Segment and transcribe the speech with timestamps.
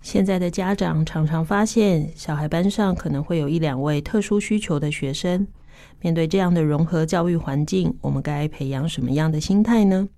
[0.00, 5.46] 现在的家长常常发现，小孩班上可能会有一两位特殊需求的学生。
[6.00, 10.08] 面对这样的融合教育环境，我们该培养什么样的心态呢？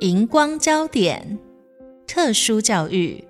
[0.00, 1.38] 荧光焦点：
[2.06, 3.27] 特殊教育。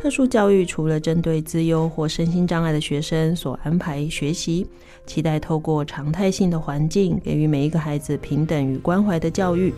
[0.00, 4.66] 特殊教育除了针对资优或身心障碍的学生所安排学习，
[5.04, 9.74] 期待透过常态性的环境，给予每一个孩子平等与关怀的教育。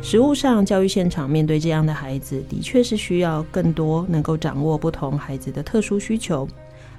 [0.00, 6.48] 实务上，教育现场面对这样的孩子，的确是需要更多能够掌握不同孩子的特殊需求。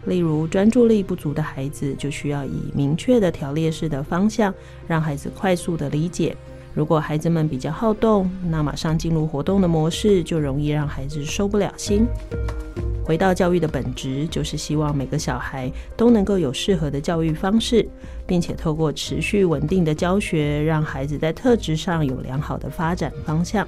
[0.06, 4.54] 例如，专注力不足的孩子，就需要以明确的条列式的方向，
[4.88, 6.38] 让孩子快速的理解。
[6.74, 12.06] 如果孩子们比较好动，那马上进入活动的模式，就容易让孩子收不了心。
[13.04, 17.86] 回到教育的本质，就是希望每个小孩都能够有适合的教育方式，
[18.26, 23.68] 并且透过持续稳定的教学，让孩子在特质上有良好的发展方向。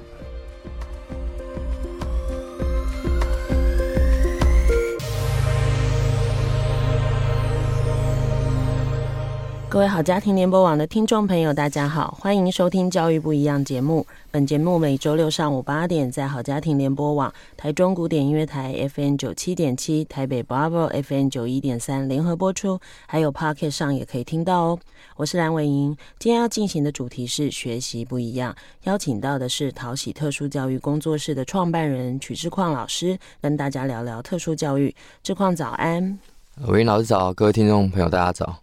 [9.74, 14.06] 各位好家庭联播网的听众朋友，大家好，欢迎收听《教育不一样》节目。
[14.30, 24.78] 本节目每周六上午八点在好家庭联播网、台中古典音乐台 FM 九七点七、台北 Bravo FM 九一点三联合播出，还有 Pocket 上也可以听到哦。
[25.16, 34.94] 我是蓝伟莹，今天要进行的主题是学习不一样，邀请到的是讨喜特殊教育工作室的创办人曲智鑛老师，跟大家聊聊特殊教育。
[35.24, 36.16] 智鑛早安，
[36.68, 38.60] 伟莹老师早，各位听众朋友大家早。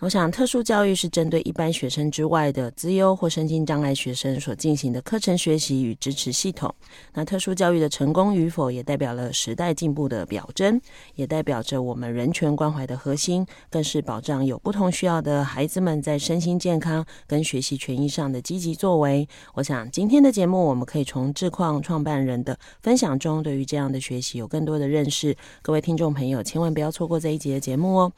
[0.00, 6.72] 我想，特殊教育是针对一般学生之外的资优或身心障碍学生所进行的课程学习与支持系统。
[7.14, 10.80] 那特殊教育的成功与否，也代表了时代进步的表征，
[11.16, 19.28] 也代表着我们人权关怀的核心，更是保障有不同需要的孩子们在身心健康跟学习权益上的积极作为。
[19.54, 25.36] 我想，今天的节目，我们可以从智鑛创办人的分享中，对于这样的学习有更多的认识。
[25.60, 28.12] 各位听众朋友，千万不要错过这一集的节目哦。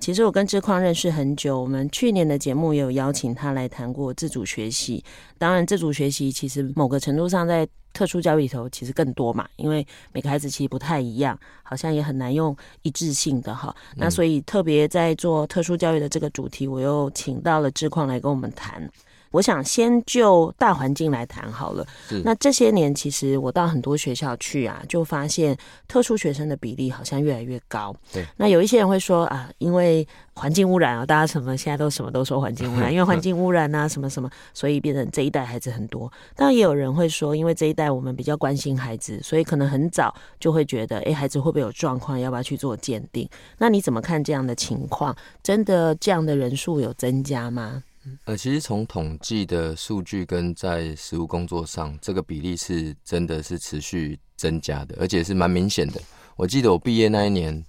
[0.00, 5.04] 其实我跟志矿认识很久，我们去年的节目也有邀请他来谈过自主学习。
[5.36, 13.74] 当然，自主学习其实某个程度上在特殊教育里头其实更多嘛，因为每个孩子其实不太一样，好像也很难用一致性的哈。
[13.94, 18.90] 那所以特别在做特殊教育的这个主题，我又请到了志矿来跟我们谈。
[19.32, 21.86] 我想先就大环境来谈好了。
[22.24, 27.94] 那这些年，其实我到很多学校去啊，就发现特殊学生的比例好像越来越高。
[28.12, 28.26] 对。
[28.36, 36.10] 那有一些人会说啊，因为环境污染啊，大家什么现在都什么都说环境污染， 因为环境污染啊，什么什么，所以变成这一代孩子很多。
[36.34, 43.28] 但也有人会说，因为这一代我们比较关心孩子，所以可能很早就会觉得，哎，孩子会不会有状况，要不要去做鉴定？
[43.58, 45.14] 那你怎么看这样的情况？
[45.42, 47.84] 真的这样的人数有增加吗？
[48.24, 56.00] 呃，其实从统计的数据跟在实务工作上，这个比例是真的是持续增加的，而且是蛮明显的。
[56.36, 57.62] 我记得我毕业那一年，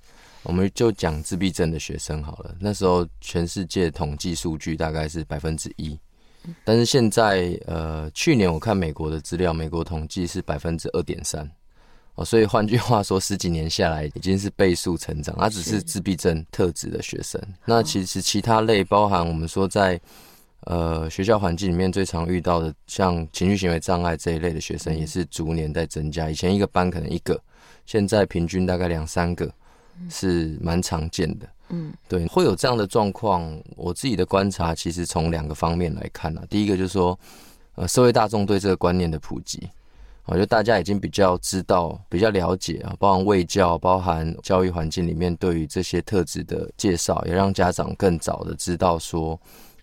[0.43, 5.99] 我们就讲自闭症的学生好了，那时候全世界统计数据大概是百分之一，
[6.63, 11.49] 但是现在呃，去年我看美国的资料，美国统计是百分之二点三。
[12.21, 15.35] 哦，所以换句话说，十几年下来已经是倍速成长。
[15.37, 19.99] 他只是自闭症特质的学生，那其实其他类，包含我们说在
[20.61, 26.29] 呃学校环境里面最常遇到的，像情绪行为障碍这一类的学生，也是逐年在增加。
[26.29, 27.41] 以前一个班可能一个，
[27.85, 29.51] 现在平均大概两三个，
[30.09, 31.49] 是蛮常见的。
[31.69, 33.59] 嗯，对，会有这样的状况。
[33.75, 37.17] 我自己的观察，其实从两个方面来看啊，第一个就是说，
[37.75, 39.67] 呃，社会大众对这个观念的普及。
[40.25, 49.37] 我觉得大家已经比较知道、比较了解啊，包含卫教、包含教育环境里面对于这些特质的介绍，也让家长更早的知道说，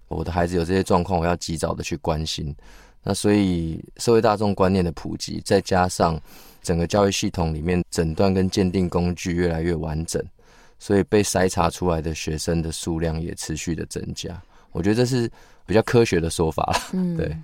[0.07, 2.55] 我的孩子有这些状况，我要及早的去关心。
[3.03, 6.19] 那所以社会大众观念的普及，再加上
[6.63, 10.23] 整个教育系统里面诊断跟鉴定工具越来越完整，
[10.79, 14.41] 所以被筛查出来的学生的数量也持续的增加。
[14.73, 15.31] 我觉得这是
[15.67, 16.81] 比较科学的说法了。
[16.93, 17.37] 嗯，对。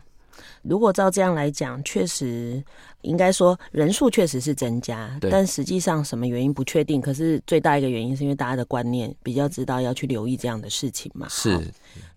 [0.65, 2.65] 如果照这样来讲，确实
[3.05, 7.01] 应该说人数确实是增加，但实际上什么原因不确定。
[7.01, 11.27] 可是最大一个原因是因为大家的观念比较知道要去留意这样的事情嘛。
[11.29, 11.59] 是。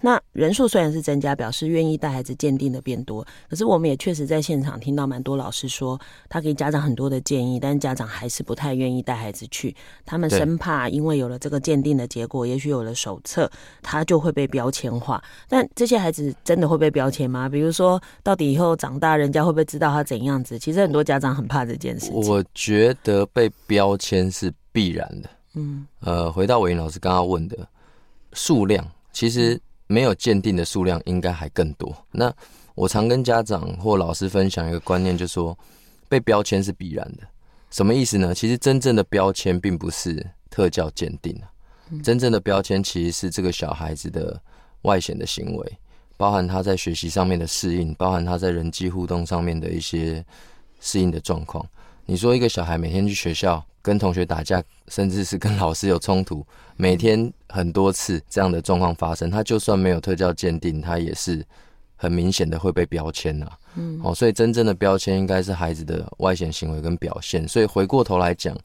[0.01, 5.99] 那人数虽然是增加，表示愿意带孩子鉴定的变多，可是我们也确实在现场听到蛮多老师说，
[6.29, 9.75] 他给家长很多的建议，但家长还是不太愿意带孩子去。
[10.05, 13.49] 他们生怕因为有了这个鉴定的结果，也许有了手册，
[13.81, 15.23] 他就会被标签化。
[15.49, 17.49] 但这些孩子真的会被标签吗？
[17.49, 20.59] 比如说，到底以后长大，人家会不会知道他怎样子？
[20.59, 22.15] 其实很多家长很怕这件事情。
[22.15, 25.29] 我觉得被标签是必然的。
[25.55, 27.57] 嗯，呃，回到伟莹老师刚刚问的
[28.33, 29.59] 数量，其实。
[29.89, 31.95] 没有鉴定的数量应该还更多。
[32.11, 32.29] 那
[32.75, 35.57] 我常跟家长或老师分享一个观念，就是说
[36.09, 37.23] 被标签是必然的。
[37.71, 38.35] 什么意思呢？
[38.35, 41.41] 其实真正的标签并不是特教鉴定，
[42.03, 44.37] 真正的标签其实是这个小孩子的
[44.81, 45.77] 外显的行为，
[46.17, 50.21] 包含他在学习上面的适应，包含他在人际互动上面的一些
[50.79, 51.65] 适应的状况。
[52.05, 56.45] 你说一个小孩每天去学校跟同学打架，甚至是跟 老师有冲突，
[56.77, 61.45] 每天很多次这样的状况发生，他就算没有特教鉴定，他也是
[61.95, 63.57] 很明显的会被标签啊。
[63.75, 67.45] 嗯，哦，所以真正的标签应该是孩子的外显行为跟表现。
[67.47, 68.57] 所以回过头来讲，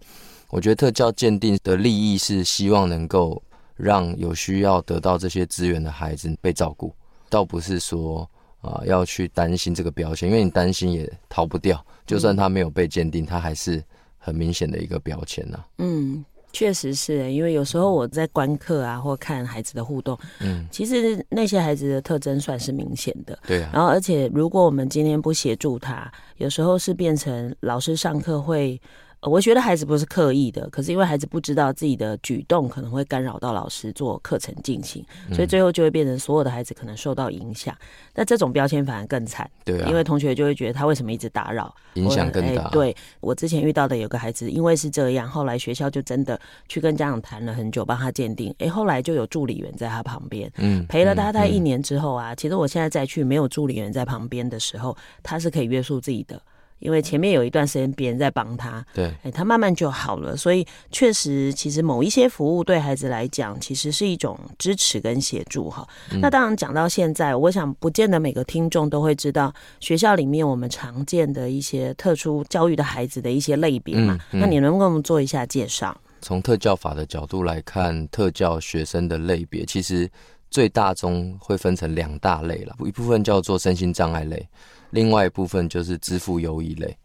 [0.48, 3.42] 我觉得特教鉴定的利益是希望能够
[3.74, 6.94] 让有需要得到这些资源的孩子被照顾，
[7.28, 8.28] 倒不是说。
[8.62, 11.84] 啊，要去担心这个标签，因为你担心也逃不掉。
[12.06, 13.82] 就算他没有被鉴定，他还是
[14.18, 15.62] 很明显的一个标签呐。
[15.78, 23.38] 嗯，确实是，因为有时候我在观课啊，或看孩子的互动，嗯，其实那些孩子的特征算是明显的。
[23.46, 23.70] 对啊。
[23.72, 28.80] 然后，而且如果我们今天不协助他，有时候是变成老师上课会。
[29.22, 37.76] 我觉得孩子不是刻意的，可是因为孩子不知道自己的举动可能会干扰到老师做课程进行，所以最后就会变成所有的孩子可能受到影响。
[38.14, 42.68] 那这种标签反而更惨，对啊，因为同学就会觉得他为什么一直打扰，影响更大。
[42.70, 46.38] 对，我之前遇到的有个孩子，因为是这样，后来学校就真的
[46.68, 48.52] 去跟家长谈了很久，帮他鉴定。
[48.58, 56.42] 哎，后来就有助理员在他旁边，嗯，陪了他大概一年之后啊，其实我现在再去没有助理员在旁边的时候，他是可以约束自己的。
[56.82, 60.36] 因为前面有一段时间别人在帮他，对，哎，他慢慢就好了。
[60.36, 65.86] 所以确实，其实某一些服务对孩子来讲，其实是一种支持跟协助哈。
[66.10, 74.18] 嗯、那当然讲到现在，我想不见得每个听众都会知道学校里面我们常见的一些特殊教育的孩子的一些类别嘛。
[74.32, 75.96] 嗯嗯、那你能不能给我们做一下介绍？
[76.20, 80.08] 从特教法的角度来看，特教学生的类别其实
[80.50, 84.48] 最大宗会分成两大类了，一部分叫做身心障碍类。
[84.92, 86.96] 另外一部分就是支付优异类，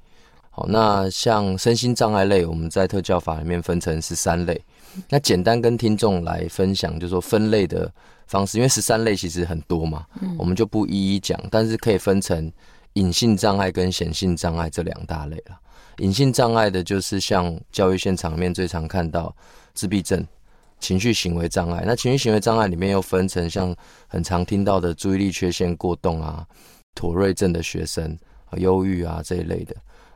[0.51, 4.61] 好，那像身心障碍类，我们在特教法里面分成十三类。
[5.09, 7.91] 那简单跟听众来分享，就是说分类的
[8.25, 10.05] 方式，因为十三类其实很多嘛，
[10.37, 12.51] 我们就不一一讲，但是可以分成
[12.93, 15.57] 隐性障碍跟显性障碍这两大类了。
[15.99, 19.35] 隐性障碍的就是像教育现场里面最常看到
[19.73, 20.25] 自闭症、
[20.79, 21.83] 情绪行为障碍。
[21.85, 23.75] 那情绪行为障碍里面又分成像
[24.07, 26.45] 很常听到的注意力缺陷过动啊。
[26.97, 28.17] 妥瑞症的学生
[28.49, 29.75] 啊，忧郁啊这一类的，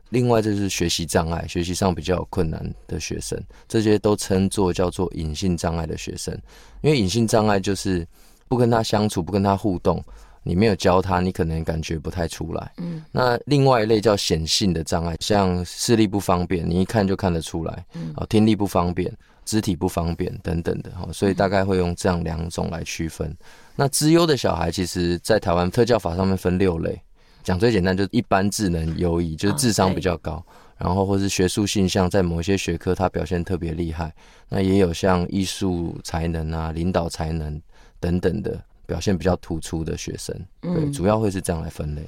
[0.09, 6.35] 另外就是学习障碍，学习上比较有困难的学生，这些都称作叫做隐性障碍的学生。
[6.81, 8.07] 因为隐性障碍就是
[8.47, 10.03] 不跟他相处，不跟他互动，
[10.41, 12.71] 你没有教他，你可能感觉不太出来。
[12.77, 17.85] 嗯，那另外一类叫显性的障碍，像视力不方便，你一看就看得出来。
[17.93, 23.35] 嗯，啊，听力不方便，肢体不方便等等的哈，所以大概会用这样两种来区分。
[23.75, 27.01] 那资优的小孩，其实，在台湾特教法上面分六类，
[27.43, 30.45] 讲最简单就是一般智能优异，就是智商比较高，哦、
[30.77, 34.13] 然后或是学术性向，在某一些学科他表现特别厉害。
[34.49, 37.59] 那也有像艺术才能啊、领导才能
[37.99, 42.01] 等等的表现比较突出的学生，对，嗯、主要会是这样来分类。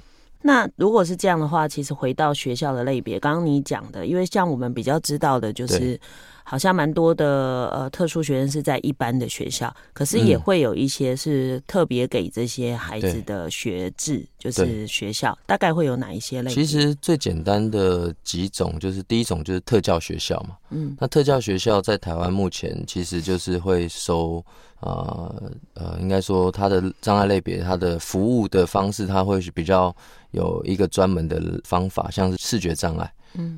[0.46, 5.98] 那如果是这样的话，其实回到学校的类别，刚刚你讲的，因为像我们比较知道的，就是
[6.44, 16.52] 好像蛮多的呃特殊学生是在一般的学校，可是也会有一些是特别给这些孩子的学制，嗯、就是学校大概会有哪一些类？
[16.52, 24.44] 其实最简单的几种，就是第一种就是特教学校嘛，嗯，那特教学校在台湾目前其实就是会收。
[24.86, 29.96] 呃呃，应该说它的障碍类别，它的服务的方式，它会是比较
[30.32, 33.10] 有一个专门的方法，像是视觉障碍，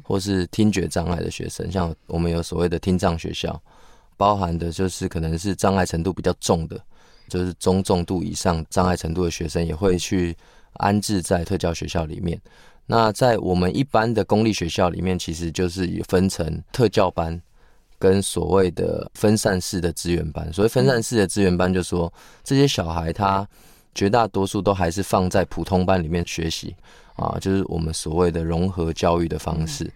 [0.04, 3.62] 或是听觉障碍的学生，像我们有所谓的听障学校，
[4.18, 6.80] 包含的就是可能是障碍程度比较重的，
[7.28, 10.36] 就是中重度以上障碍程度的学生，也会去
[10.74, 12.40] 安置在特教学校里面。
[12.86, 17.42] 那在我们一般的公立学校里面，其实就是也分成特教班。
[17.98, 22.14] 跟所谓的分散式的资源班，所谓分散式的资源班，就是说
[22.44, 23.48] 这些小孩他
[23.96, 26.76] 绝大多数都还是放在普通班里面学习
[27.16, 29.90] 啊，就是我们所谓的融合教育的方式。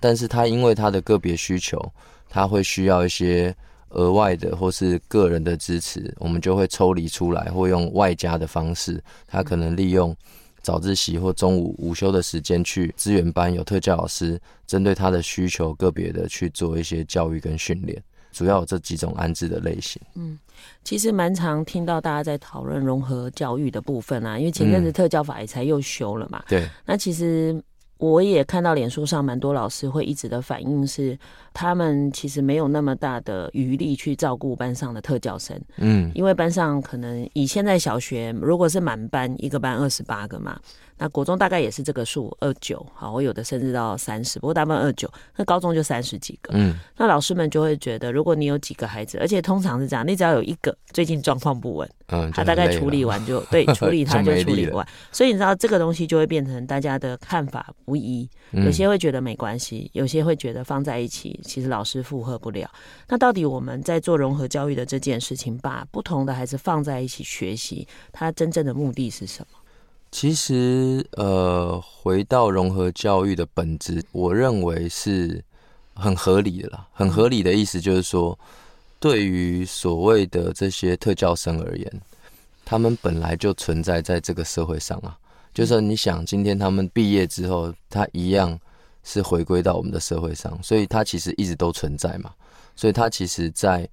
[0.00, 1.80] 但是他因为他的个别需求，
[2.28, 3.54] 他会需要一些
[3.90, 10.14] 额外的或是个人的支持，我们就会抽离出来，或用外加的方式，他可能利用
[10.60, 18.02] 早自习或中午午休的时间去资源班，有特教老师针对他的需求个别的去做一些教育跟训练。
[18.32, 20.02] 主要有这几种安置的类型。
[20.14, 20.36] 嗯，
[20.82, 26.42] 其实蛮常听到大家在讨论融合教育的部分啊，因为前阵子特教法也才又修了嘛。
[26.46, 27.62] 嗯、对，那其实
[27.98, 31.18] 我也看到脸书上蛮多老师会一直的反应是，
[31.52, 35.58] 他们其实没有那么大的余力去照顾班上的特教生。
[35.76, 40.58] 嗯，因为班上可能以现在小学如果是满班，一个班二十八个嘛。
[40.96, 45.10] 那国中大概也是这个数二九，好，我有的甚至到三十，不过大部分二九。
[45.36, 62.70] 那高中就三十几个，嗯，那老师们就会觉得，如果你有几个孩子，而且通常是这样，你只要有一个最近状况不稳，嗯，他大概处理完就对， 处理他就处理完，所以你知道这个东西就会变成大家的看法不一，有些会觉得没关系，有些会觉得放在一起，其实老师负荷不了。
[63.08, 69.58] 那到底我们在做融合教育的这件事情，把不同的孩子放在一起学习，它真正的目的是什么？
[70.14, 75.42] 其实，呃，回到融合教育的本质，我认为是
[75.92, 76.86] 很合理的啦。
[76.92, 78.38] 很合理的意思就是说，
[79.00, 82.00] 对于所谓的这些特教生而言，
[82.64, 85.18] 他们本来就存在在这个社会上啊。
[85.52, 88.56] 就是你想，今天他们毕业之后，他一样
[89.02, 92.32] 是回归到我们的社会上，所以他其实一直都存在嘛。
[92.76, 93.86] 所以他其实在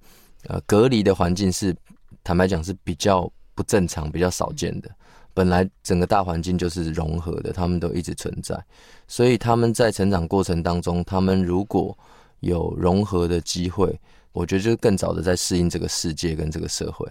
[0.44, 1.74] 呃隔离的环境是，
[2.22, 4.88] 坦白讲是比较不正常、比较少见的。
[5.34, 8.62] 本来整个大环境就是融合的，他们都一直存在，
[9.08, 11.96] 所以他们在成长过程当中，他们如果
[12.40, 13.98] 有融合的机会，
[14.32, 17.08] 我觉得就是更早的在适应这个世界跟这个社会。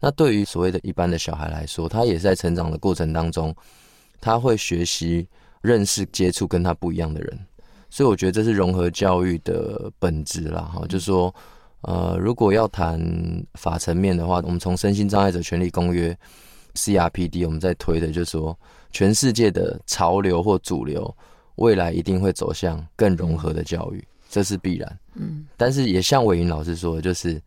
[0.00, 3.54] 那对于所谓的一般的小孩来说，他也是在成长的过程当中，
[4.20, 5.28] 他会学习
[5.60, 7.38] 认识、接触跟他不一样的人，
[7.88, 10.62] 所以我觉得这是融合教育的本质啦。
[10.62, 11.32] 哈，就是说，
[11.82, 13.00] 呃，如果要谈
[13.54, 16.18] 法层面的话，我们从身心障碍者权利公约。
[16.74, 18.58] CRPD，我们在推的就是说，
[18.92, 21.14] 全世界的潮流或主流，
[21.56, 24.98] 未来一定会走向更融合的教育，这是必然。
[25.14, 27.40] 嗯，但是也像伟云老师说的，就是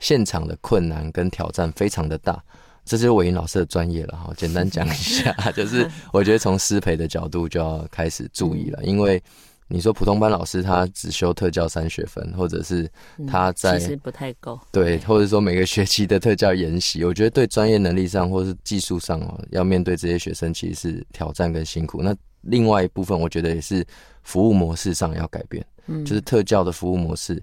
[0.00, 2.42] 现场的困难跟挑战非常的大，
[2.84, 4.32] 这就是伟莹老师的专业了哈。
[4.36, 9.22] 简单讲一下， 就是我觉得从师培的角度就要开始注意了，因为。
[9.66, 12.88] 你说普通班老师他只修特教三学分，或者是
[13.26, 22.02] 他在、嗯、其实不太够，对，或者说每个学期的特教研习，我觉得对专业能力上或是技术上哦，要面对这些学生其实是挑战跟辛苦。
[22.02, 23.84] 那另外一部分，我觉得也是
[24.22, 27.42] 服务模式上要改变，嗯，就是特教的服务模式，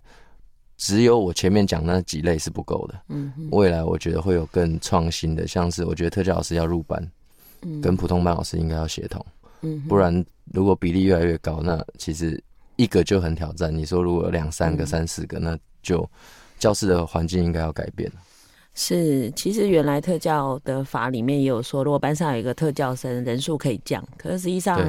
[0.78, 7.12] 只有我前面讲那几类是不够的，嗯，未来我觉得会有更创新的，像是我觉得特教老师要入班，
[7.64, 9.26] 嗯，跟普通班老师应该要协同。
[9.26, 9.41] 嗯，
[9.88, 12.42] 不然如果比例越来越高，那其实
[12.76, 13.76] 一个就很挑战。
[13.76, 16.10] 你说如果有两三个、三四个，那就
[16.60, 18.12] 教室的环境应该要改变。
[18.74, 24.02] 是，其实原来特教的法里面也有说，如果班上有一个特教生，人数可以降。
[24.18, 24.80] 可是实际上，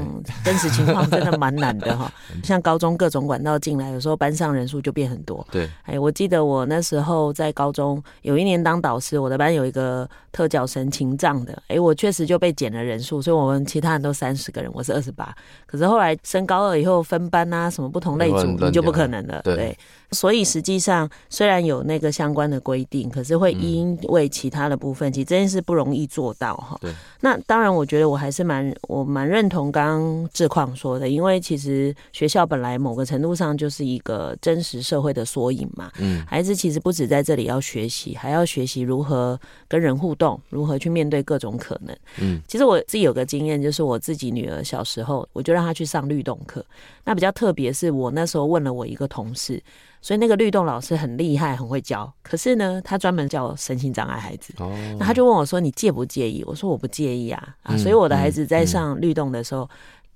[0.44, 2.10] 真实情况真的蛮难的哈。
[2.44, 5.44] 像高中各种管道进来，有时候班上人数就变很多。
[5.50, 15.34] 对，哎，我记得我那时候在高中有一年当导师，我的班有一个特教生情障的，哎，我确实就被减了人数，所以我们其他人都三十个人，我是二十八。
[15.66, 19.40] 可是后来升高二以后分班啊，什么不同类组，你就不可能了。
[19.42, 19.56] 对。
[19.56, 19.78] 对
[20.12, 26.76] 所以实际上，虽然有那个相关的规定，可是会因为其他的部分，其实这件事不容易做到哈。
[26.80, 26.92] 对。
[27.20, 35.90] 那当然，我觉得我还是蛮我蛮认同刚刚志旷说的，因为其实学校本来某个程度上就是一个真实社会的缩影嘛。
[35.98, 36.22] 嗯。
[36.26, 41.96] 孩子其实不止在这里要学习，还要学习如何跟人互动，如何去面对各种可能。
[42.20, 42.40] 嗯。
[42.46, 46.62] 其实我自己有个经验，就是我自己女儿小时候，我就让她去上律动课。
[47.04, 49.62] 那比较特别是我那时候问了我一个同事。
[50.02, 52.12] 所以那个律动老师很厉害，很会教。
[52.22, 54.52] 可是呢，他专门教身心障碍孩子。
[54.58, 54.70] 哦。
[54.98, 59.66] 那他就问我说：“你介不介意？”我说：“我不介意啊。”啊，所以我的孩子在上律动的时候。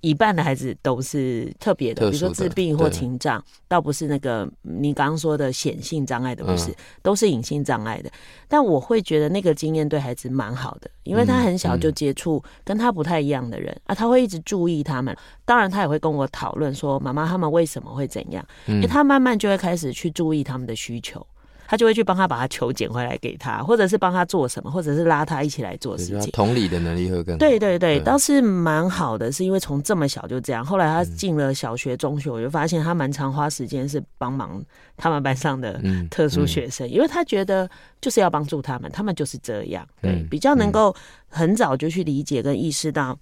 [0.07, 8.11] 一半的孩子都是特别的，比如说自闭或情障，倒不是那个你刚刚说的显性障碍的，不是，嗯、都是隐性障碍的。
[8.47, 15.17] 但我会觉得那个经验对孩子蛮好的，因为他很小就接触跟他不太一样的人、啊，他会一直注意他们。
[15.45, 18.47] 当然，他也会跟我讨论说，妈妈他们为什么会怎样？
[18.67, 21.27] 因为他慢慢就会开始去注意他们的需求。
[21.67, 26.31] 他就会去帮他把他球捡回来给他，或者是帮他做什么，或者是拉他一起来做事情。
[26.33, 27.39] 同理的能力会更好。
[27.39, 30.65] 对对对，倒是蛮好的，是因为从这么小就这样。
[30.65, 34.63] 后来他进了小学、中学，我就发现他蛮常花时间是帮忙
[34.97, 35.81] 他们班上的
[36.11, 37.69] 特殊学生，因为他觉得
[38.01, 40.95] 就是要帮助他们，他们就是这样，对，比较能够
[41.29, 43.19] 很早就去理解跟意识到。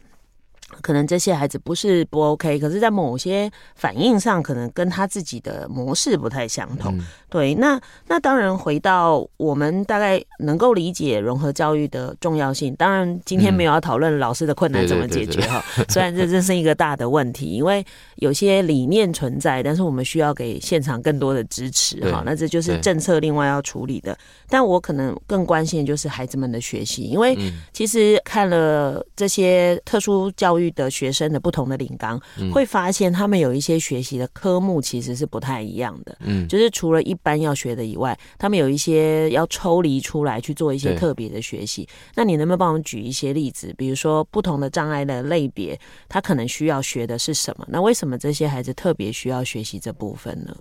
[0.80, 6.96] 可能这些孩子不是不 OK，可是，在某些反应上，可能跟他自己的模式不太相同。
[6.96, 12.74] 嗯、对，那那当然，回到我们大概能够理解融合教育的重要性。
[12.76, 15.64] 当然，今天没有要讨论老师的困难怎么解决哈。
[15.88, 17.84] 虽然这这是一个大的问题，因为
[18.16, 22.22] 有些理念存在，但是我们需要给现场更多的支持哈。
[22.24, 24.16] 那这就是政策另外要处理的。
[24.48, 27.36] 但我可能更关心的就是孩子们的学习，因为
[27.72, 32.20] 其实看了这些特殊教育的学生的不同的领纲，
[32.52, 36.16] 会发现他们有一些学习的科目其实是不太一样的。
[36.20, 41.88] 嗯，就是除了一般要学的以外，他们有一些要抽离出来去做一些特别的学习。
[42.14, 43.74] 那你能不能帮我们举一些例子？
[43.76, 45.78] 比如说不同的障碍的类别，
[46.08, 47.66] 他可能需要学的是什么？
[47.68, 50.54] 那为什么这些孩子特别需要学习这部分呢？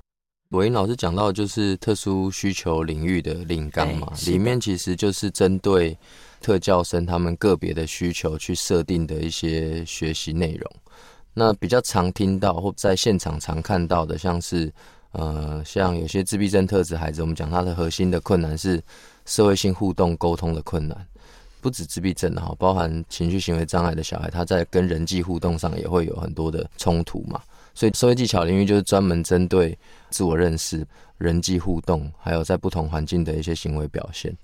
[0.49, 5.97] 伟莹老师讲到就是特殊需求领域的领纲嘛，里面其实就是针对
[6.43, 10.71] 特教生他们个别的需求去设定的一些学习内容。
[11.33, 14.71] 那比较常听到或在现场常看到的，像是
[15.13, 18.79] 呃，像有些自闭症特质孩子，我们讲他的核心的困难是
[19.25, 21.07] 社会性互动沟通的困难，
[21.61, 27.41] 不止自闭症哈，包含情绪行为障碍的小孩，他在跟人际互动上也会有很多的冲突嘛。
[27.75, 29.75] 所以社会技巧领域就是专门针对
[30.11, 30.85] 自我认识、
[31.17, 34.35] 人际互动，还有在不同环境的一些行为表现。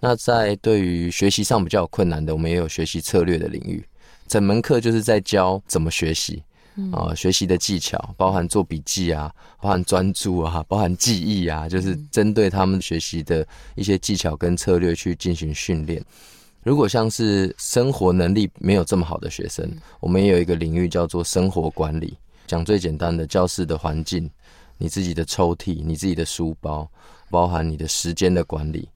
[0.00, 3.84] 那在对于学习上比较有困难的，我们也有学习策略的领域。
[4.26, 6.42] 整门课就是在教怎么学习
[6.92, 16.04] 啊，学习的技巧，包含做笔记啊，包含专注啊，包含记忆啊，就是针对他们学习的一些技巧跟策略去进行训练。
[16.62, 19.68] 如果像是生活能力没有这么好的学生，
[20.00, 22.16] 我们也有一个领域叫做生活管理。
[22.46, 24.30] 讲最简单的，教室的环境，
[24.76, 26.88] 你自己的抽屉，你自己的书包，
[27.30, 28.88] 包含你的时间的管理，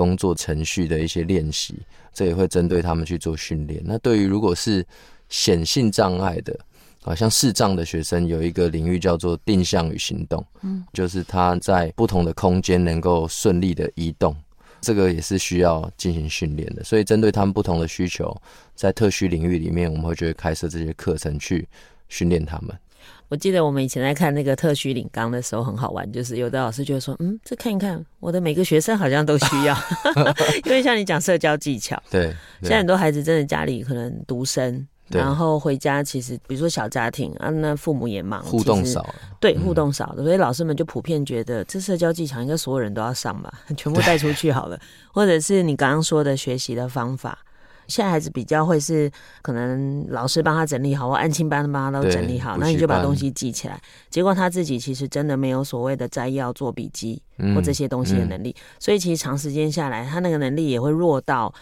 [0.00, 1.74] 工作程序的一些练习，
[2.14, 3.82] 这也会针对他们去做训练。
[3.84, 4.82] 那对于如果是
[5.28, 6.58] 显性障碍的，
[7.04, 14.34] 啊，像视障的学生，有一个领域叫做定向与行动，嗯，就是他在不同的空间能够顺利的移动，
[14.80, 16.82] 这个也是需要进行训练的。
[16.82, 18.34] 所以针对他们不同的需求，
[18.74, 21.68] 在特需领域里面，我们会觉得开设这些课程去
[22.08, 22.74] 训练他们。
[23.30, 29.76] 我记得我们以前在看那个特需领纲的时候很好玩，就是有的老师就会说：“嗯，这看一看，我的每个学生好像都需要。
[30.66, 44.76] ”因为像你讲社交技巧，对，现在很多孩子真的家里可能独生，然后回家其实比如说小家庭啊，那父母也忙，互动少，对，互动少的，所以老师们就普遍觉得这社交技巧应该所有人都要上吧， 全部带出去好了，
[45.12, 47.38] 或者是你刚刚说的学习的方法。
[47.90, 49.10] 现在孩子比较会是
[49.42, 53.78] 可能老师帮他整理好，或安亲班帮他都整理好，那你就把东西记起来。
[54.08, 57.20] 结果他自己其实真的没有所谓的摘要、做笔记
[57.54, 61.52] 或这些东西的能力，嗯嗯、所以其实长时间下来，他那个能力也会弱到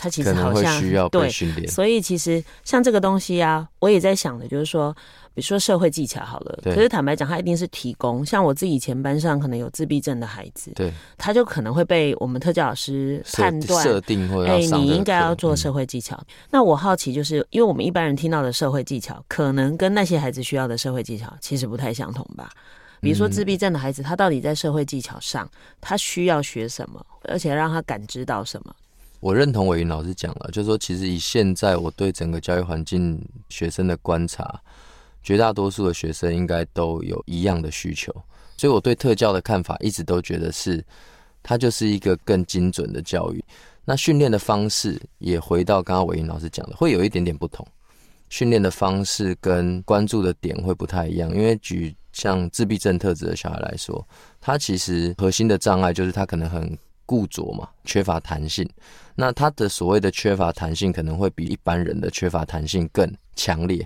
[0.00, 1.62] 他其实好像需要被训练。
[1.62, 4.96] 对，所以其实像这个东西啊，我也在想的就是说。
[5.32, 8.26] 比如说社会技巧好了，可是坦白讲，他一定是提供。
[8.26, 16.16] 像我自己以前班上可能有自闭症的孩子，对，他就可能会被我们特教老师判断设定或者，哎，你应该要做社会技巧。
[16.16, 22.50] 嗯、那我好奇，就是因为我们一般人听到的社会技巧，可能跟那些孩子需要的社会技巧其实不太相同吧？
[23.00, 25.48] 比如说自闭症的孩子，他到底在社会技巧上，
[25.80, 28.74] 他需要学什么，而且让他感知到什么？
[29.20, 34.60] 我认同伟云老师讲了，就是说，其实以现在我对整个教育环境学生的观察。
[35.22, 38.10] 绝大多数的学生应该都有一样的需求，
[38.56, 40.82] 所以我对特教的看法一直都觉得是，
[41.42, 43.44] 它就是一个更精准的教育。
[43.84, 47.66] 那训练的方式也回到刚刚伟云老师讲的，会有一点点不同。
[48.30, 54.02] 训练的方式跟关注的点会不太一样，因为举像自闭症特质的小孩来说，
[54.40, 56.78] 他其实核心的障碍就是他可能很
[57.10, 58.64] 固着嘛，缺乏弹性。
[59.16, 63.84] 那他的所谓的缺乏弹性，可能会比一般人的缺乏弹性更强烈。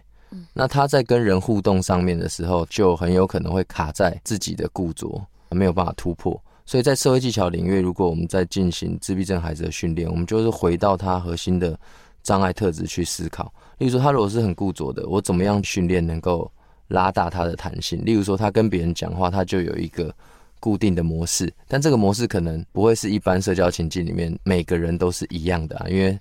[0.52, 6.38] 那他在跟人互动上面的时候，就很有可能会卡在自己的固着，没有办法突破。
[6.66, 11.78] 所以在社会技巧领域，如果我们在进行自闭症孩子的训练，我们就是回到他核心的
[12.22, 13.50] 障碍特质去思考。
[13.78, 16.50] 例如说，他如果是很固着的，我怎么样训练能够
[16.88, 18.04] 拉大他的弹性？
[18.04, 20.14] 例如说，他跟别人讲话，他就有一个
[20.64, 26.18] 固定的模式，但这个模式可能不会是一般社交情境里面每个人都是一样的啊，因为。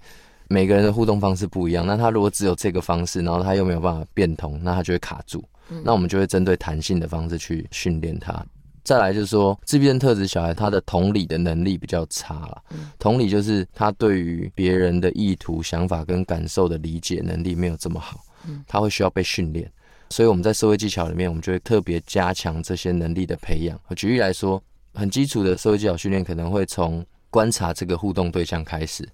[0.49, 5.43] 每个人的互动方式不一样，那他如果只有这个方式，然后他又没有办法变通，那他就会卡住。
[5.69, 8.45] 嗯、那我们就会针对弹性的方式去训练他。
[8.83, 12.61] 再来就是说，自闭症特质小孩他的同理的能力比较差了。
[12.99, 18.19] 同理就是他对于别人的意图、想法跟感受的理解能力没有这么好，
[18.67, 19.71] 他会需要被训练。
[20.13, 23.79] 所以我们在社会技巧里面，我们就会特别加强这些能力的培养。
[23.95, 24.61] 举例来说，
[24.93, 29.07] 很基础的社会技巧训练可能会从观察这个互动对象开始，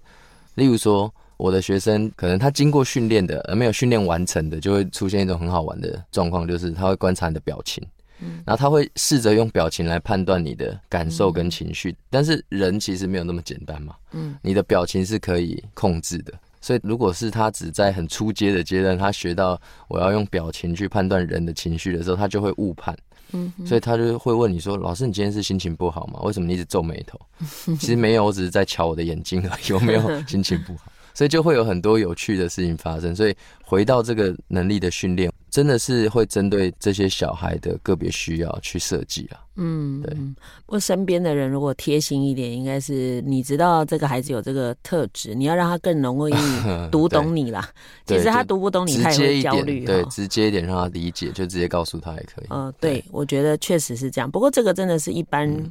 [0.56, 1.12] 例如说。
[1.40, 7.82] 我的学生可能他经过训练的，而没有训练完成的，就会出现一种很好玩的状况，就是他会观察你的表情，
[8.20, 22.96] 嗯，然后他会试着用表情来判断你的感受跟情绪，但是人其实没有那么简单嘛，嗯，你的表情是可以控制的，所以如果是他只在很初阶的阶段，他学到我要用表情去判断人的情绪的时候，他就会误判，
[23.32, 26.20] 嗯，所以他就会问你说：“老师，你今天是心情不好吗？
[26.22, 27.18] 为什么你一直皱眉头？”
[27.78, 30.92] 其实没有，我只是在瞧我的眼睛而已，有没有心情不好？
[31.14, 33.14] 所以就会有很多有趣的事情发生。
[33.14, 39.40] 所以回到这个能力的训练，真的是会针对这些小孩的个别需要去设计啊。
[39.56, 40.14] 嗯，对。
[40.14, 46.34] 不过身边的人如果贴心一点，应该是你知道这个孩子有这个特质，你要让他更容易
[46.90, 47.68] 读懂你啦。
[48.06, 49.84] 其实他读不懂你，他也会焦虑。
[49.84, 52.46] 对，直接一点让他理解，就直接告诉他也可以。
[52.48, 54.30] 嗯，对，我觉得确实是这样。
[54.30, 55.70] 不过这个真的是一般。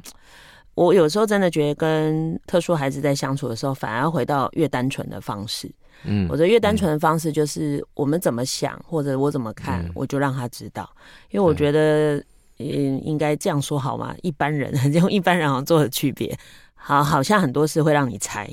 [0.84, 5.70] 我有时候真的觉得跟特殊孩子在相处的时候，反而回到越单纯的方式。
[6.04, 10.88] 嗯，我觉得越单纯的方式就是我们怎么想，或者我怎么看，我就让他知道。
[11.28, 12.16] 因为我觉得，
[12.58, 14.14] 嗯，应该这样说好吗？
[14.22, 16.34] 一般人 用一般人好像做的区别，
[16.74, 18.48] 好，好像很多事会让你猜。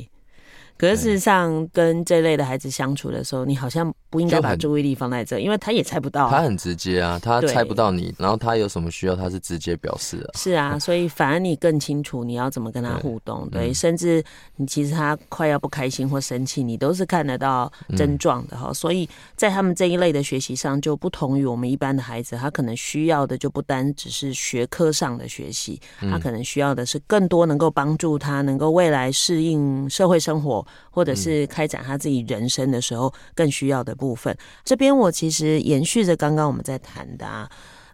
[0.78, 6.32] 可是事实上，跟这类的孩子相处的时候，你好像不应该把注意力放在这，因为他也猜不到啊。
[6.32, 10.32] 他很直接啊，他猜不到你，然后他有什么需要，他是直接表示的。
[10.36, 13.50] 是啊， 所以反而你更清楚你要怎么跟他互动。
[13.50, 14.24] 对，甚至
[14.56, 18.74] 你其实他快要不开心或生气，你都是看得到症状的哈。
[18.74, 30.66] 所以在他们这一类的学习上，就不同于我们一般的孩子，他可能需要的就不单只是学科上的学习，他可能需要的是更多能够帮助他能够未来适应社会生活。
[30.90, 34.36] 或者是开展他自己人生的时候更需要的部分。
[34.64, 37.50] 这边我其实延续着刚刚我们在谈的啊，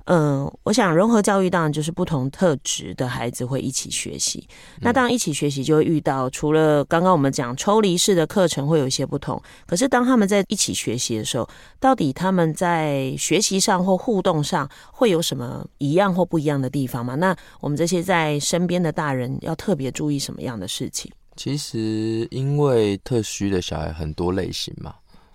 [0.05, 4.45] 嗯，我想融合教育当然就是不同特质的孩子会一起学习。
[4.81, 11.47] 那当然一起学习就会遇到，除了刚刚我们讲抽离式的课程会有一些不同，可是当他们在一起学习的时候，
[11.79, 17.15] 到底他们在学习上或互动上会有什么一样或不一样的地方吗？
[17.15, 21.09] 那我们这些在身边的大人要特别注意什么样的事情？
[21.35, 24.93] 其实，因为特需的小孩很多类型嘛，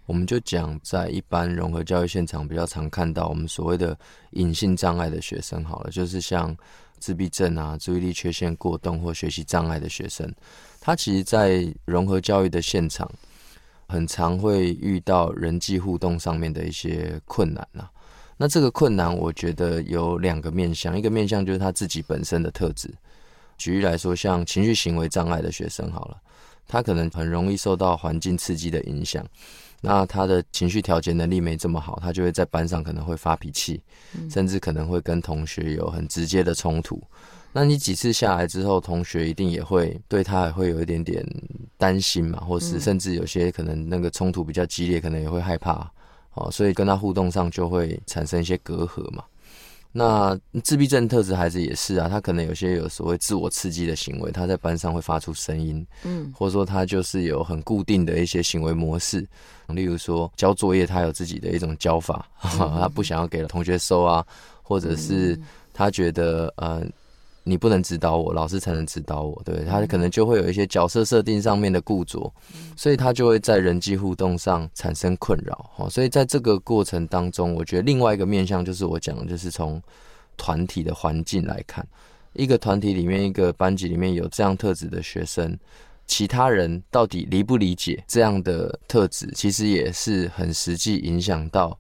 [0.09, 3.95] 我们就讲在一般融合教育现场比较常看到我们所谓的
[4.31, 6.57] 隐性障碍的学生，好了，就是像
[6.99, 10.35] 自闭症啊、注意力缺陷过动或学习障碍的学生，
[10.81, 13.07] 他其实，在融合教育的现场，
[13.87, 17.91] 很常会遇到人际互动上面的一些困难啊。
[18.39, 22.91] 那这个困难，我觉得有两个面向，一个面向就是他自己本身的特质。
[23.59, 26.17] 举例来说，像情绪行为障碍的学生，好了，
[26.67, 29.23] 他可能很容易受到环境刺激的影响，
[29.81, 33.81] 那他的情绪调节能力没这么好，他就会在班上可能会发脾气，
[34.31, 37.03] 甚至可能会跟同学有很直接的冲突。
[37.53, 41.25] 那你几次下来之后，同学一定也会对他也会有一点点
[41.77, 45.91] 担心嘛，或是甚至有些可能那个冲突比较激烈，可能也会害怕，
[46.35, 49.25] 哦，所以跟他互动上就会产生一些隔阂嘛。
[49.93, 59.27] 那自闭症特质孩子也是啊，他可能有些有所谓自我刺激的行为，他在班上会发出声音，嗯，或者说他就是有很固定的一些行为模式，
[59.69, 64.25] 例如说交作业，他有自己的一种交法，嗯、 他不想要给同学收啊，
[64.63, 65.39] 或者是
[65.73, 66.83] 他觉得呃。
[67.49, 69.41] 你不能指导我，老师才能指导我。
[69.43, 72.31] 对，他可能就会有一些角色设定上面的固着，
[72.77, 75.71] 所以他就会在人际互动上产生困扰。
[75.75, 79.83] 哈，所以在这个过程当中，我觉得另外一个面向就是我讲的，就是从
[80.37, 81.87] 团体的环境来看，
[82.35, 85.59] 一个团体里面，一个班级里面有这样特质的学生，
[86.07, 91.79] 其他人到底理不理解这样的特质，其实也是很实际影响到。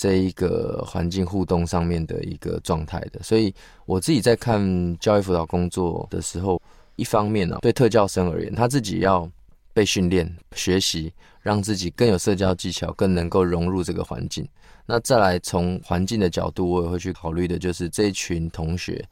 [0.00, 6.58] 这一个环境互动上面的一个状态的，所以我自己在看教育辅导工作的时候，
[6.96, 9.30] 一方面呢、对特教生而言，他自己要
[9.74, 14.48] 被训练、学习，让自己更有社交技巧，更能够融入这个环境。
[14.86, 19.06] 那再来从环境的角度，我也会去考虑的，就是这一群同学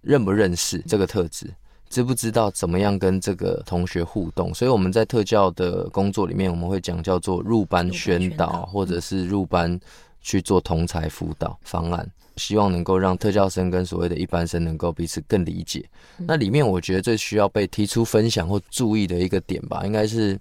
[0.00, 1.52] 认不认识这个特质，
[1.90, 4.54] 知不知道怎么样跟这个同学互动。
[4.54, 9.78] 所以我们在特教的工作里面，我们会讲叫做入班宣导，或者是入班。
[10.20, 15.88] 去做同才辅导方案，希望能够让特教生跟所谓的一般生能够彼此更理解。
[16.18, 20.38] 那里面我觉得最需要被提出分享或注意的一个点吧，应该是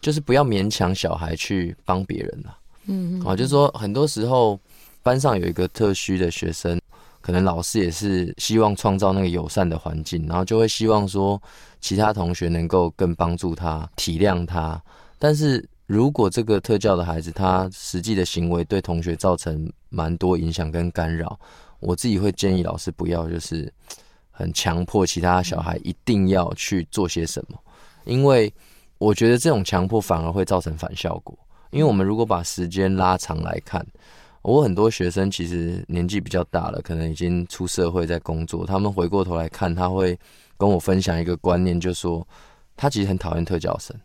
[0.00, 2.56] 就是不要勉强小孩去帮别人了。
[2.86, 4.58] 嗯，啊，就是说很多时候
[5.02, 6.80] 班上有一个特需的学生，
[7.20, 11.40] 可能老师也是希望创造那个友善的环境，然后就会希望说
[11.80, 14.82] 其他同学能够更帮助他、体谅他。
[15.18, 21.36] 但是如果这个特教的孩子他实际的行为对同学造成蛮多影响跟干扰，
[21.80, 23.72] 我自己会建议老师不要就是
[24.30, 27.58] 很强迫其他小孩一定要去做些什么，
[28.04, 28.54] 因为
[28.98, 31.36] 我觉得这种强迫反而会造成反效果。
[31.72, 33.84] 因为我们如果把时间拉长来看，
[34.42, 38.64] 我很多学生其实年纪比较大了，可能已经出社会在工作。
[38.64, 40.16] 他们回过头来看，他会
[40.56, 42.24] 跟我分享一个观念，就说
[42.76, 43.96] 他其实很讨厌特教生。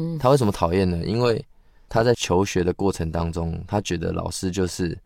[0.00, 0.98] 嗯，他为什么讨厌呢？
[1.04, 1.44] 因为
[1.88, 4.96] 他在求学的过程当中，他觉得老师就是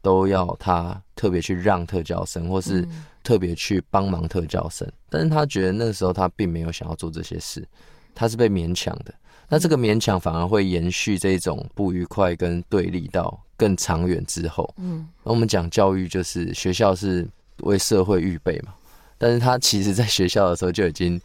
[0.00, 2.86] 都要他特别去让特教生，或是
[3.22, 4.86] 特别去帮忙特教生。
[5.08, 7.66] 但是他觉得那个时候他并没有想要做这些事，
[8.14, 9.14] 他是被勉强的。
[9.48, 14.68] 那这个勉强反而会延续这种不愉快跟对立到更长远之后。
[14.76, 17.26] 嗯，那我们讲教育就是学校是
[17.62, 18.74] 为社会预备嘛，
[19.16, 21.18] 但是他其实在学校的时候就已经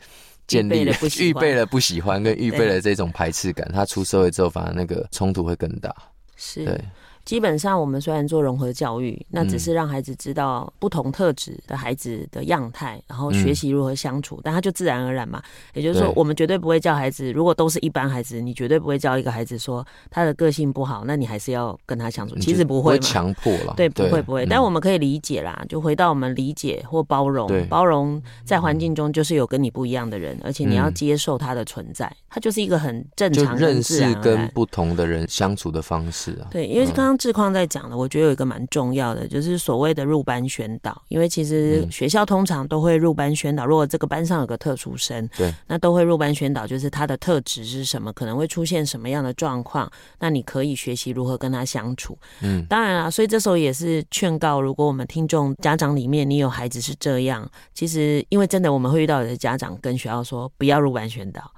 [0.48, 5.94] 建立了 预备了不喜欢跟预备了这种排斥感，他出社会之后反而那个冲突会更大。
[6.36, 6.80] 是，对。
[7.26, 15.42] 基本上，我们虽然做融合教育，那只是让孩子知道不同特质的孩子的样态，然后学习如何相处，但他就自然而然嘛。
[15.74, 22.36] 也就是说，我们绝对不会教孩子，如果都是一般孩子，你绝对不会教一个孩子说他的个性不好，那你还是要跟他相处。
[22.40, 24.46] 其实不会强迫了，对，不会不会。
[24.46, 36.48] 但我们可以理解啦，就回到我们理解或包容，包容在环境中就是有跟你不一样的人，而且你要接受他的存在，他就是一个很正常认识跟不同的人相处的方式啊。
[36.52, 37.98] 对，因为刚刚志况在讲的。
[37.98, 43.66] 我觉得有一个蛮重要的，就是所谓的入班宣导，因为其实学校通常都会入班宣导。
[43.66, 52.18] 如果这个班上有个特殊生，对，那都会入班宣导，就是他的特质是什么，可能会出现什么样的状况，那你可以学习如何跟他相处。
[52.42, 61.52] 嗯，当然啦，所以这时候也是劝告，如果我们听众家长里面你有孩子是这样，其实因为真的我们会遇到有的家长跟学校说不要入班宣导。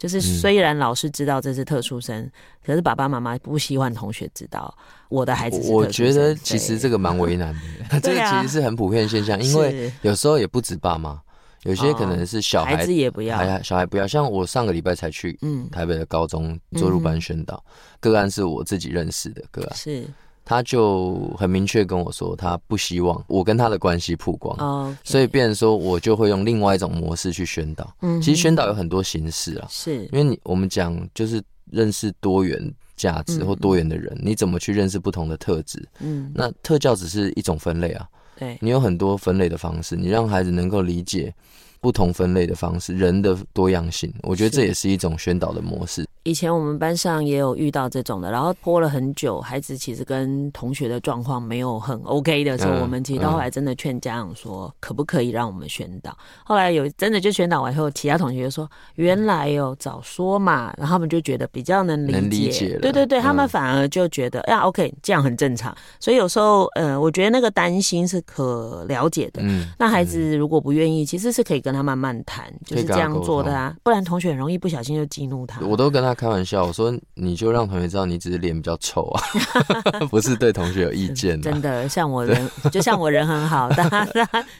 [0.00, 2.32] 就是虽然老师知道这是特殊生，嗯、
[2.64, 4.74] 可是爸爸妈妈不希望同学知道
[5.10, 5.76] 我的孩子是特殊生。
[5.76, 7.54] 我觉得其实这个蛮为难
[7.90, 11.20] 的， 这个其实是很普遍现象，因为有时候也不止爸妈，
[11.64, 14.06] 有些可能是小孩，孩子也不要，小孩不要。
[14.06, 15.38] 像我上个礼拜才去
[15.70, 20.08] 台北的高中做入班宣导，嗯、个案是我自己认识的个案是。
[20.50, 24.92] 他就很明确跟我说，他不希望我跟他的关系曝光，oh.
[25.04, 27.84] 所以变成说我就会用另外一种模式去宣导。
[28.00, 30.06] 嗯哼，其实宣导有很多形式啊，是。
[30.06, 32.60] 因为你我们讲就是认识多元
[32.96, 35.88] 价值或多元的人，嗯、你怎么去认识不同的特质？
[36.00, 41.32] 嗯，那特教只是一种分类啊，对，你有很多分类的方式，你让孩子能够理解
[41.80, 46.04] 不同分类的方式，人的多样性，我觉得这也是一种宣导的模式。
[46.30, 56.12] 以前我们班上也有遇到这种的，然后拖了很久，孩子其实跟同学的状况没有很 OK 的时候，嗯、我们其实到后来真的劝家长说，可不可以让我们宣导？
[56.12, 65.76] 嗯、后来有真的就宣导完以后，其他同学就说，原来有早说嘛，然后他们就觉得比较能理解，理解对对对，他们反而就觉得，哎呀、嗯、OK，这样很正常。
[65.98, 69.42] 所以有时候，呃，我觉得那个担心是可了解的。
[69.42, 75.60] 嗯，那孩子如果不愿意，其实是可以跟他慢慢谈，就是这样做的啊，不然同学很容易不小心就激怒他。
[75.66, 76.14] 我都跟他。
[76.20, 79.22] 他开玩笑，我说你就让同学知道你只是脸比较丑啊，
[80.10, 81.40] 不是对同学有意见。
[81.40, 84.04] 真的，像我人，就像我人很好， 大家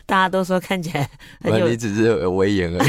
[0.06, 1.08] 大家都说看起来
[1.42, 2.88] 很有，你只是有威严而已。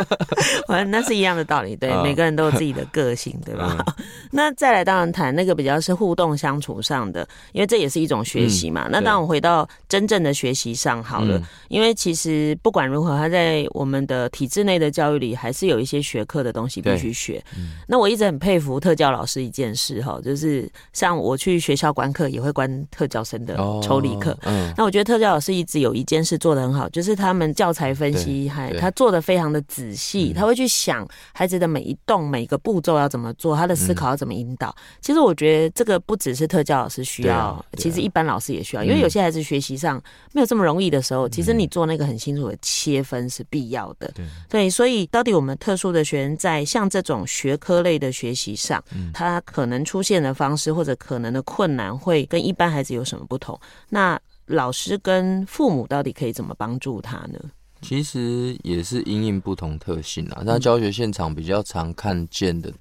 [0.66, 3.76] 反正那是一样的道理，对，每个人都有自己的个性，对吧？
[3.98, 8.86] 嗯、那再来，当然谈那个比较是互动相处上的，因为这也是一种学习嘛。
[8.86, 17.42] 嗯、那当我回到真正的学习上好了，嗯、因为其实不管如何，他在我们的体制内的教育里，还是有一些学科的东西必须学。
[17.56, 24.36] 嗯、那那我一直很佩服特教老师一件事哈，就是像我去学校观课也会观特教生的抽离课。
[24.42, 34.76] 嗯，那我觉得特教老师一直有一件事做得很好，就是他们教材分析还他做的非常的仔细，他会去想孩子的每一动每一个步骤要怎么做，他的思考要怎么引导。
[35.00, 39.98] 其实我觉得这个不只是特教老师需要，其实一般老师也需要，因为有些孩子学习上
[40.34, 44.12] 没有这么容易的时候，其实你做那个很清楚的切分是必要的。
[44.50, 48.82] 对，所以到底我们特殊的学生在像这种学科类的学习上，
[49.14, 53.58] 他可能出现的方式或者可能的困难会跟一般孩子有什么不同？
[53.88, 57.38] 那老师跟父母到底可以怎么帮助他呢？
[57.82, 60.42] 其实也是因应不同特性啊。
[60.44, 62.72] 那教学现场比较常看见的，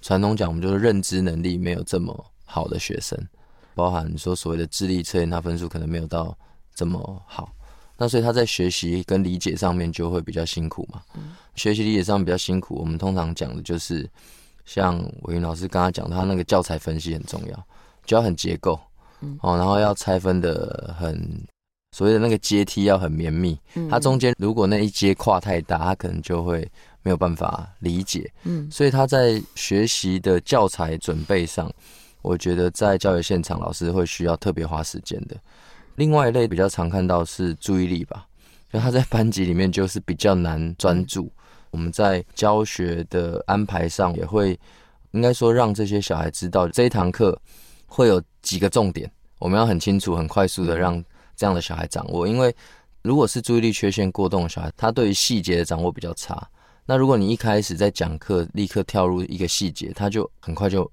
[0.00, 2.12] 传统讲我们就是认知能力没有这么
[2.44, 3.16] 好的学生，
[3.74, 6.36] 包含说所谓的智力测验，他分数可能没有到
[6.74, 7.52] 这么好。
[8.02, 11.00] 那所以他在学习跟理解上面就会比较辛苦嘛。
[11.54, 14.08] 学习理解上面比较辛苦，我们通常讲的就是。
[14.64, 17.66] 像伟云老师刚刚讲，他那个教材分析很重要，
[18.06, 18.78] 就要很结构，
[19.40, 21.20] 哦，然后要拆分的很
[21.90, 26.60] 所谓的那个阶梯要很绵密，嗯它中间如果那一阶跨太大，他可能就会
[27.02, 28.32] 没有办法理解。
[28.44, 31.68] 嗯，所以他在学习的教材准备上，
[32.22, 35.36] 我觉得在教学现场老师会需要特别花时间的。
[35.96, 38.26] 另外一类比较常看到是注意力吧，
[38.72, 41.30] 就他在班级里面就是比较难专注。
[41.70, 44.58] 我们在教学的安排上也会，
[45.12, 47.38] 应该说让这些小孩知道这一堂课
[47.86, 51.02] 会有几个重点，我们要很清楚、很快速的让
[51.34, 52.28] 这样的小孩掌握。
[52.28, 52.54] 因为
[53.02, 56.46] 如果是注意力缺陷过动的小孩，他对于细节的掌握比较差。
[56.84, 60.90] 那如果你一开始在讲课立刻跳入一个细节，他就很快就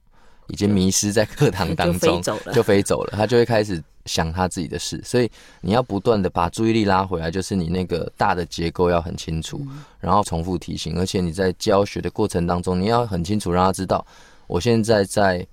[0.48, 5.00] 已经迷失在课堂当中， 就飞走了，就飞走了，他就会开始想他自己的事。
[5.04, 5.30] 所以
[5.62, 9.62] 你要不断的把注意力拉回来，就是你那个大的结构要很清楚，
[10.00, 14.06] 然后重复提醒，而且你在教学的过程当中，你要很清楚让他知道，
[14.48, 15.46] 我现在在。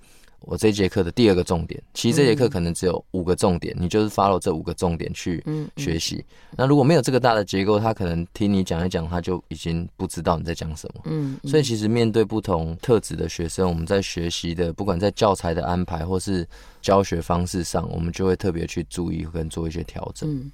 [0.46, 5.44] 我这节课的第二个重点，其实这节课可能只有五个重点，嗯、你就是 follow 这五个重点去
[5.76, 6.24] 学习。
[6.56, 11.02] 那如果没有这个大的结构，他可能听你讲一讲，他就已经不知道你在讲什么。
[11.06, 16.46] 嗯，嗯所以其实面对不同特质的学生，我们在学习的，不管在教材的安排或是
[16.80, 20.30] 教学方式上，我们就会特别去注意跟做一些调整。
[20.32, 20.52] 嗯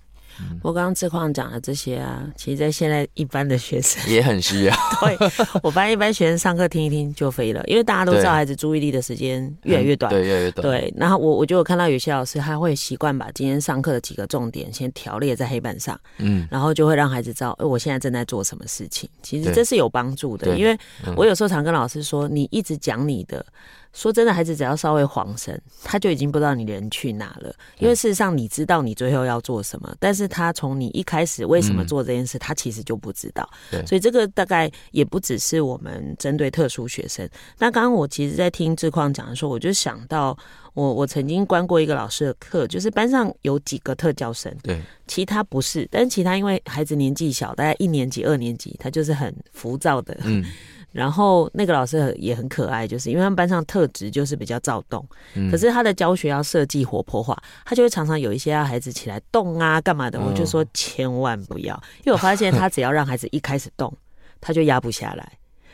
[0.62, 4.74] 我刚刚志况讲的这些啊，其实，在现在一般的学生也很需要。
[5.00, 5.16] 对，
[5.62, 10.62] 我发现一般学生上课听一听就飞了，因为大家都知道孩子注意力的时间越来越短，对，越来越短。
[10.62, 19.08] 对，然后我我就有看到有些老师他会习惯把今天上课的几个重点先条列在黑板上，嗯，然后就会让孩子知道，哎，我现在正在做什么事情。
[19.22, 20.78] 其实这是有帮助的，因为
[21.16, 23.44] 我有时候常跟老师说，你一直讲你的。
[23.92, 27.54] 说真的，孩子只要稍微晃神，他就已经不知道你人去哪了。
[27.78, 33.48] 因为事实上，你知道你最后要做什么，但是他从你一开始为什么做这件事，他其实就不知道。
[33.86, 37.28] 所以这个大概也不只是我们针对特殊学生。
[37.58, 40.36] 那刚刚我其实，在听志旷讲的时候，我就想到
[40.72, 50.42] 我我曾经关过一个老师的课，就是班上有几个特教生，对，其他不是，但其他因为孩子年纪小，大概一年级、二年级，他就是很浮躁的，嗯。
[50.92, 61.74] 然后那个老师也很可爱，就是因为他们班上特质就是比较躁动，嗯、可是他的教学要设计活泼化，他就会常常有一些孩子起来动啊干嘛的，我就说千万不要，
[62.04, 63.92] 因为我发现他只要让孩子一开始动，
[64.40, 65.32] 他就压不下来。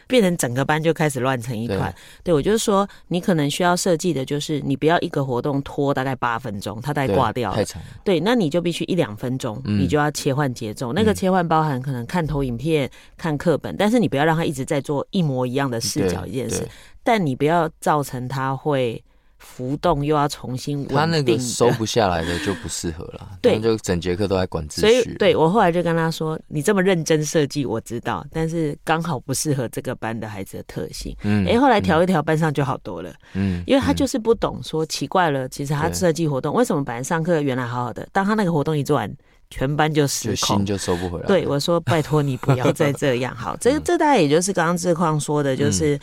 [0.08, 1.94] 变成整个班就开始乱成一团。
[2.24, 7.56] 对，我就是说，你可能需要设计的就是，你不要一个活动拖大概八分钟，他大概挂掉了。
[7.56, 7.80] 太长。
[8.02, 10.92] 对，那你就必须一两分钟，你就要切换节奏。
[10.92, 16.66] 那个切换包含可能看投影片、看课本，但是你不要让他一直在做一模一样的视角一件事，
[17.04, 19.00] 但你不要造成他会。
[19.38, 23.30] 浮动又要重新稳定，他那个收不下来的就不适合了。
[23.40, 24.80] 对，就整节课都在管秩序。
[24.80, 33.14] 所以，对我后来就跟他说：“你这么认真设计，我知道，但是刚好不适合这个班的孩子的特性。”嗯，哎，后来调一调，班上就好多了。
[33.34, 39.08] 嗯，因为他就是不懂，说奇怪了，其实他设计活动为什么本来上课原来好好的，当他那个活动一做完，
[39.50, 41.26] 全班就失控，心就收不回来。
[41.26, 45.96] 对，我说：“拜托你不要再这样。”好，这 这大概也就是刚刚志况说的，就是。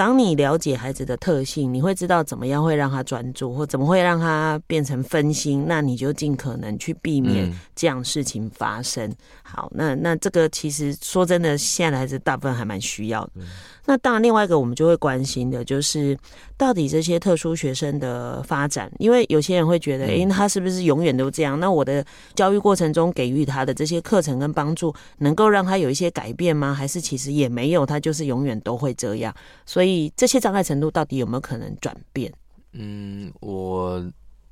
[0.00, 9.14] 当你了解孩子的特性，你会知道怎么样会让他专注，或怎么会让他变成分心，那你就尽可能去避免这样事情发生。
[9.52, 13.32] 好，那那这个其实说真的，现在的孩子大部分还蛮需要的。
[13.86, 16.16] 那当然，另外一个我们就会关心的就是，
[16.56, 21.58] 到底这些特殊学生的发展，因为有些人会觉得，诶，他是不是永远都这样？
[21.58, 26.72] 那我的教育过程中给予他的这些课程跟帮助，能够让他有一些改变吗？
[26.72, 29.34] 还是其实也没有，他就是永远都会这样？
[29.66, 32.32] 所以这些障碍程度到底有没有可能转变？
[32.74, 34.04] 嗯，我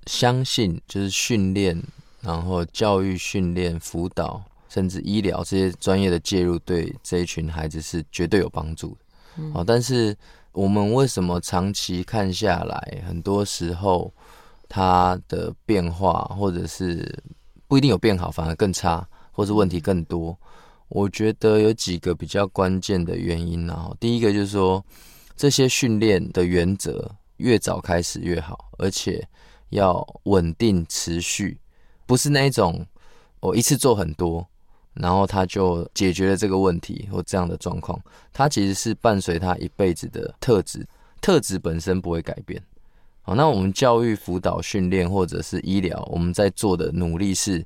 [0.06, 1.80] 相信就是训练，
[2.22, 9.42] 然后教育、训练、辅导，甚至医疗这些专业的介入，对这一群孩子是绝对有帮助的。
[9.54, 10.16] 哦，但是
[10.52, 14.12] 我们为什么长期看下来，很多时候
[14.68, 17.22] 他的变化，或者是
[17.66, 20.36] 不一定有变好，反而更差，或是问题更多？
[20.88, 23.94] 我觉得有几个比较关键的原因啊。
[24.00, 24.84] 第一个就是说，
[25.36, 29.26] 这些训练的原则越早开始越好，而且
[29.68, 31.60] 要稳定持续，
[32.06, 32.84] 不是那一种
[33.40, 34.44] 我一次做很多。
[35.00, 38.00] 然后他就解决了这个问题或这样的状况，
[38.32, 40.86] 他其实是伴随他一辈子的特质，
[41.20, 42.60] 特质本身不会改变。
[43.22, 47.64] 好，那我们教育、辅导、训练或者是医疗，我们在做的努力是，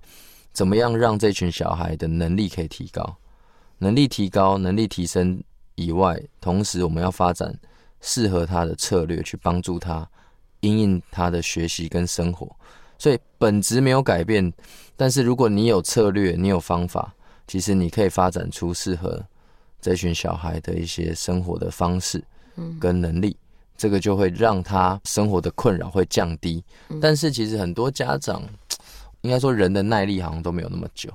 [0.53, 3.17] 怎么样让这群小孩的能力可以提高，
[3.79, 5.43] 能力提高、能力提升
[5.77, 7.57] 以外，同时我们要发展
[8.01, 10.07] 适合他的策略，去帮助他
[10.61, 12.55] 因应他的学习跟生活。
[12.99, 14.53] 所以本质没有改变，
[14.97, 17.15] 但是如果你有策略，你有方法。
[17.47, 19.23] 其实你可以发展出适合
[19.81, 22.23] 这群小孩的一些生活的方式，
[22.57, 23.37] 嗯跟能力，
[23.77, 26.63] 这个就会让他生活的困扰会降低。
[27.01, 28.43] 但是其实很多家长，
[29.23, 31.11] 应该说人的耐力好像都没有那么久，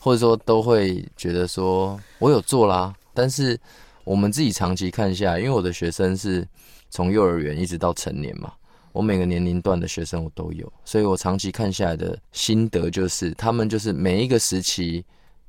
[0.00, 3.58] 或者说都会觉得说我有做啦，但是
[4.04, 6.46] 我们自己长期看下来，因为我的学生是
[6.88, 8.52] 从幼儿园一直到成年嘛，
[8.92, 15.04] 我每个年龄段的学生我都有，所以我长期看下来的心得就是，他们就是每一个时期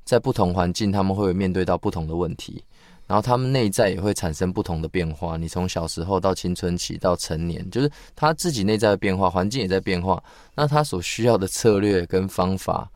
[0.10, 2.64] 在不同环境，他们会面对到不同的问题。
[3.06, 5.38] 然后他们内在也会产生不同的变化。
[5.38, 10.24] 你从小时候到青春期到成年，就是他自己内在的变化，环境也在变化。
[10.56, 12.90] 那他所需要的策略跟方法，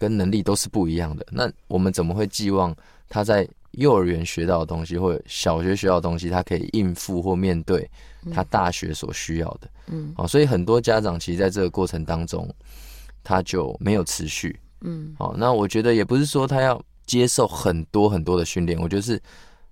[0.00, 1.24] 跟能力都是不一样的。
[1.30, 2.74] 那我们怎么会寄望
[3.08, 7.88] 他在幼儿园学到的东西，或者小学学到的东西，他可以应付或面对
[8.32, 9.68] 他大学所需要的？
[9.86, 12.52] 嗯，好，所以很多家长其实在这个过程当中，
[13.22, 14.58] 他就没有持续。
[14.80, 19.20] 嗯，好，那我觉得也不是说他要接受很多很多的训练，我觉得是。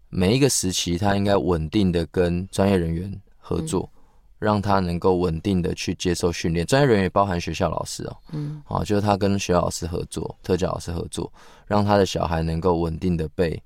[0.09, 3.91] 每一个时期，他应该稳定的跟专业人员合作，
[4.39, 6.65] 让他能够稳定的去接受训练。
[6.65, 11.31] 专业人员也包含学校老师哦，嗯，好，就是他跟学校老师合作，特教老师合作，
[11.67, 13.61] 让他的小孩能够稳定的被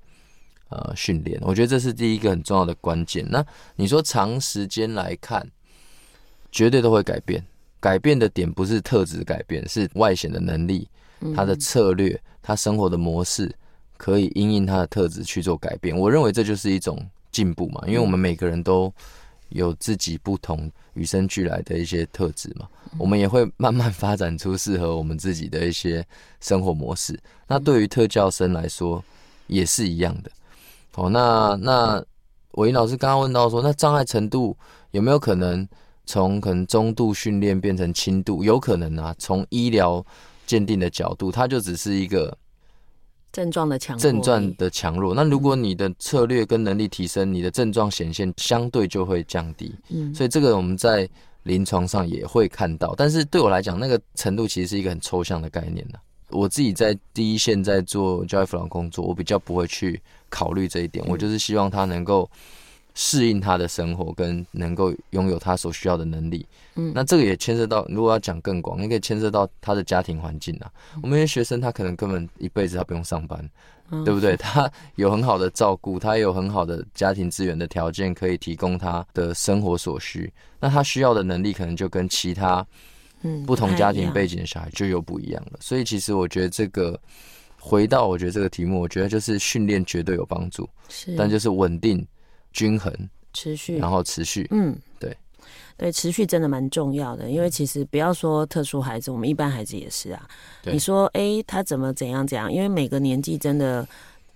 [0.69, 1.39] 呃训练。
[1.43, 3.25] 我觉得这是第一个很重要的关键。
[3.29, 5.47] 那你说长时间来看，
[6.51, 7.41] 绝对都会改变。
[7.79, 10.89] 改变的点不是特质改变，是外显的能力，
[11.35, 13.53] 他的策略，他生活的模式。
[13.97, 16.99] 可以因应他的特质去做改变，我认为这就是一种
[17.31, 18.91] 进步嘛，因为我们每个人都
[19.49, 22.67] 有自己不同与生俱来的一些特质嘛，
[22.97, 26.03] 我们也会慢慢发展出适合我们自己的一些
[26.39, 27.15] 生活模式。
[27.45, 29.03] 那对于特教生来说
[29.45, 30.31] 也是一样的。
[30.95, 32.03] 哦，那那
[32.53, 34.57] 伟英老师刚刚问到说，那障碍程度
[34.89, 35.69] 有没有可能
[36.07, 38.43] 从可能中度训练变成轻度？
[38.43, 40.03] 有可能啊，从医疗
[40.51, 42.37] 鉴定的角度，它就只是一个。
[43.31, 45.15] 症状的强，症状的强弱。
[45.15, 49.73] 那如果你的策略跟能力提升，你的症状显现相对就会降低。
[49.87, 51.09] 嗯，所以这个我们在
[51.43, 52.93] 临床上也会看到。
[52.97, 55.97] 但是对我来讲，那个程度其实是一个很抽象的概念呢。
[56.27, 61.05] 我自己在第一线在做教育辅导工作，我比较不会去考虑这一点。
[61.07, 62.29] 我就是希望他能够。
[62.93, 66.45] 适应他的生活，跟能够拥有他所需要的能力。
[66.75, 70.71] 嗯，那这个也牵涉到，如果要讲更广，也可以牵涉到他的家庭环境啊。
[71.01, 73.49] 我们有些学生，他可能根本一辈子他不用上班，
[73.89, 74.35] 嗯，对不对？
[74.35, 80.31] 他有很好的照顾，他有很好的家庭资源的条件，可以提供他的生活所需。
[80.59, 82.65] 那他需要的能力，可能就跟其他
[83.21, 85.59] 嗯不同家庭背景的小孩就又不一样了。
[85.61, 86.99] 所以，其实我觉得这个
[87.57, 92.05] 回到我觉得这个题目，我觉得就是训练绝对有帮助，是，但就是稳定。
[92.51, 92.93] 均衡、
[93.33, 95.15] 持续，然后持续，嗯，对，
[95.77, 100.27] 对，持续真的蛮重要的，因为其实不要说特殊孩子，我们一般孩子也是啊。
[100.65, 102.51] 你说，哎，他怎么怎样怎样？
[102.51, 103.87] 因为每个年纪真的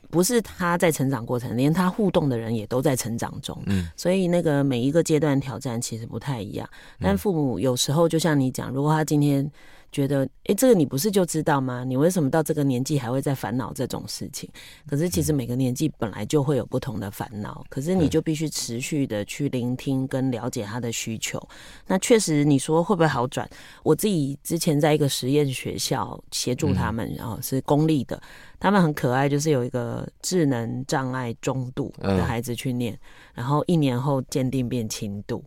[0.10, 6.70] 不是他在成长过程，连他互动的人也都在成长中，嗯，所以那个每一个阶段挑战其实不太一样。
[7.00, 9.52] 但父母有时候就像你讲，如果他今天。
[9.96, 11.86] 觉得，哎，这个你不是就知道吗？
[11.86, 14.50] 你为什么到这个年纪还会在烦恼这种事情？
[14.86, 21.42] 可是其实每个年纪本来就会有不同的烦恼，可是你就必须持续的去聆听跟了解他的需求。
[21.88, 23.50] 那确实，你说会不会好转？
[23.84, 28.22] 我自己之前在一个实验学校协助他们，然后是公立的，
[28.60, 33.00] 他们很可爱，就是有一个智能障碍中度的孩子去念，
[33.34, 35.42] 然后一年后鉴定变轻度。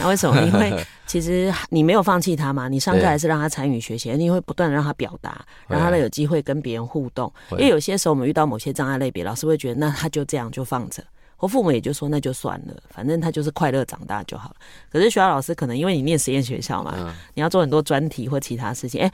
[0.00, 0.40] 那为什么？
[0.42, 7.32] 因为 其实你没有放弃他嘛，你上课还是让他参与学习，你会不断的让他表达，让他有机会跟别人互动。
[7.52, 11.02] 因为有些时候我们遇到某些障碍类别，老师会觉得那他就这样就放着，
[11.36, 14.56] 或父母也就说那就算了，反正他就是快乐长大就好了。
[14.90, 19.10] 可是学校老师可能因为你念实验学校嘛，你要做很多专题或其他事情，哎，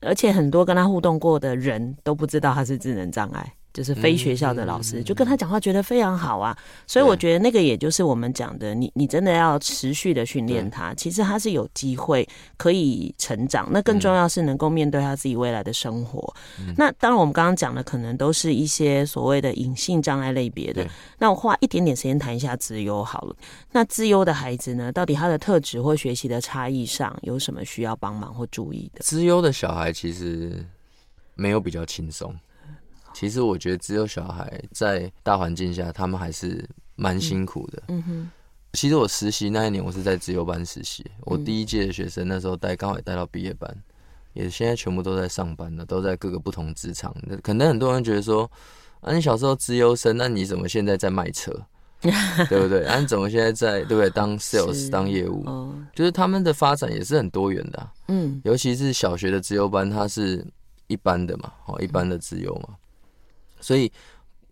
[0.00, 3.52] 而且很多跟他互动过的人都不知道他是智能障碍。
[3.76, 6.56] 就是非学校的老师，就跟他讲话觉得非常好啊，
[6.86, 13.68] 所以我觉得那个也就是我们讲的，你你真的要持续的训练他，其实他是有机会可以成长。
[13.70, 16.34] 那更重要是能够面对他自己未来的生活。
[16.74, 20.82] 那当然我们刚刚讲的可能都是一些所谓的隐性障碍类别的。
[21.18, 23.36] 那我花一点点时间谈一下资优好了。
[23.72, 29.00] 那资优的孩子呢，到底他的特质或学习的差异上有什么需要帮忙或注意的？
[29.00, 30.64] 资优的小孩其实
[31.34, 32.34] 没有比较轻松。
[33.18, 36.62] 其实我觉得，只有小孩在大环境下，他们还是
[36.96, 37.82] 蛮辛苦的。
[37.88, 38.30] 嗯哼。
[38.74, 41.02] 其实我实习那一年，我是在自由班实习。
[41.22, 43.74] 我第一届的学生那时候带，刚好也带到毕业班，
[44.34, 47.16] 也现在全部都在上班了，都在各个不同职场。
[47.42, 48.50] 可能很多人觉得说，
[49.00, 51.50] 啊，你小时候自由生，那你怎么现在在卖车？
[52.50, 52.84] 对不对？
[52.84, 54.10] 啊，你怎么现在在对不对？
[54.10, 57.90] 当 sales 当业务，哦，就是他们的发展也是很多元的啊。
[58.08, 58.38] 嗯。
[58.44, 60.46] 尤其是小学的自由班，它是
[60.86, 62.76] 一般的嘛，哦，一般的自由嘛。
[63.66, 63.90] 所以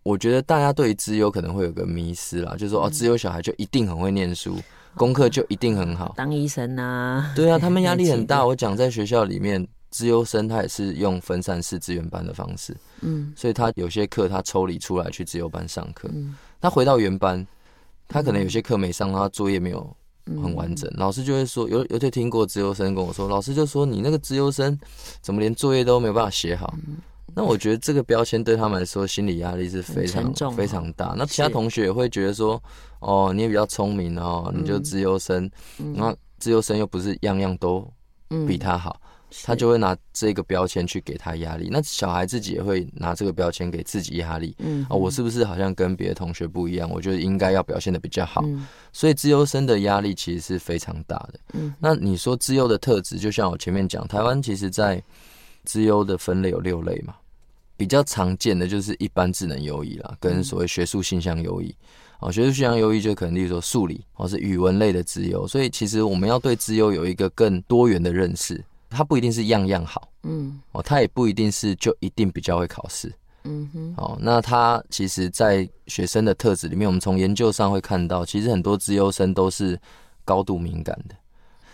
[0.03, 4.57] 我觉得大家对于资优可能会有个迷失啦，就是说哦，资优小孩就一定很会念书，
[4.93, 7.31] 功课就一定很好，当医生啊？
[7.33, 8.43] 对啊，他们压力很大。
[8.45, 17.47] 我讲在学校里面，资优生他也是用分散式资源班的方式，嗯，所以他有些课他抽离出来去资优班上课，嗯，他回到原班，
[18.09, 19.95] 他可能有些课没上，他作业没有
[20.25, 24.77] 很完整，嗯、老师就会说，有有些听过资优生跟我说，老师就说你那个资优生
[25.21, 26.75] 怎么连作业都没有办法写好？
[26.85, 26.97] 嗯、
[27.33, 31.15] 那我觉得这个标签对他们来说心理压力是非常重非常大。
[31.17, 32.61] 那其他同学也会觉得说，
[32.99, 35.49] 哦，你也比较聪明哦，你就资优生，
[35.79, 37.89] 嗯、然后资优生又不是样样都
[38.47, 38.99] 比他好。
[39.01, 39.09] 嗯
[39.43, 44.55] 他就会拿这个标签去给他压力，那小孩自己也会拿这个标签给自己压力。
[44.59, 46.89] 嗯，啊，我是不是好像跟别的同学不一样？
[46.89, 48.41] 我觉得应该要表现的比较好。
[48.45, 51.39] 嗯，所以资优生的压力其实是非常大的。
[51.53, 55.03] 嗯，那你说资优的特质，就像我前面讲，台湾其实在
[55.65, 57.13] 资优的分类有六类嘛，
[57.75, 61.75] 比较常见的就是一般智能优异啦，跟所谓学术性向优异。
[62.21, 68.63] 哦，学术性向优异就可能例如说数理或是语文类的资优，所以其实我们要对资优有一个更多元的认识。
[68.87, 73.11] 它不一定是样样好，嗯，哦，它也不一定是就一定比较会考试，
[73.43, 79.77] 嗯哼，哦，那它其实，在学生的特质里面，我们从研究上会看到，其实很多资优生都是
[80.23, 81.15] 高度敏感的、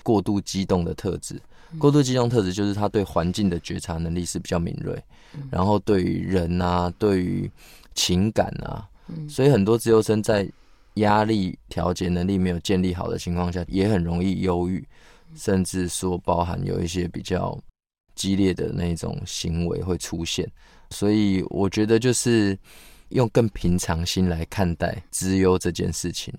[0.01, 1.39] 过度激动的特质。
[1.77, 5.01] 过度激动特质就是他对环境的觉察能力是比较敏锐，
[5.49, 7.49] 然后对于人啊，对于
[7.95, 8.87] 情感啊，
[9.27, 10.49] 所以很多自由生在
[10.95, 14.85] 压力调节能力没有建立好的情况下，也很容易忧郁。
[15.33, 17.57] 甚至说包含有一些比较
[18.15, 20.45] 激烈的那种行为会出现，
[20.89, 22.59] 所以我觉得就是
[23.11, 26.33] 用更平常心来看待资优这件事情。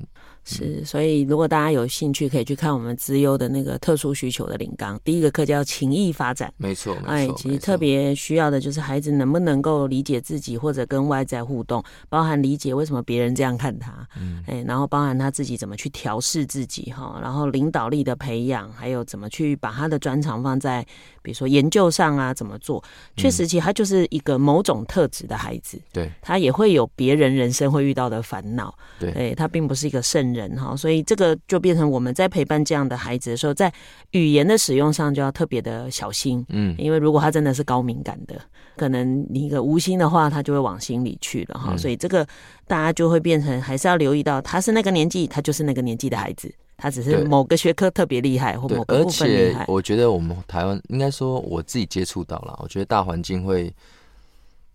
[0.45, 6.53] 是，所以如果大家有兴趣，可以去看我们资优的那个特殊需求的领纲，第一个课叫情谊发展。
[6.57, 7.09] 没错，没错。
[7.09, 20.84] 哎，其实特别需要的就是孩子能不能够理解自己，或者跟外在互动，包含理解为什么别人这样看他，嗯，哎，然后包含他自己怎么去调试自己哈，然后领导力的培养，还有怎么去把他的专长放在
[21.22, 22.82] 比如说研究上啊，怎么做？
[23.16, 33.72] 确实，其实他就是一个某种特质的孩子，对，他也会有别人人生会遇到的烦恼，对，哎，他并不是一个圣人哈，所以这个就变成我们在陪伴这样的孩子的时候，在
[34.12, 38.41] 语言的使用上就要特别的小心，嗯，因为如果他真的是高敏感的，
[38.76, 42.26] 可能你一个无心的话，他就会往心里去了哈，所以这个
[42.66, 49.62] 大家就会变成还是要留意到，他是那个年纪，他就是那个年纪的孩子，他只是某个学科特别厉害或某个部分厉害。
[49.62, 53.72] 而且我觉得我们台湾应该说我自己接触到了，我觉得大环境会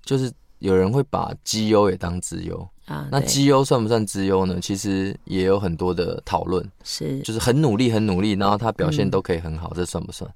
[0.04, 2.68] 就是有人会把绩优也当资优。
[2.86, 4.60] 啊，那绩优算不算资优呢？
[4.62, 10.30] 其实也有很多的讨论，是就是很努力，很努力，然后他表现都可以很好，嗯、这算不算？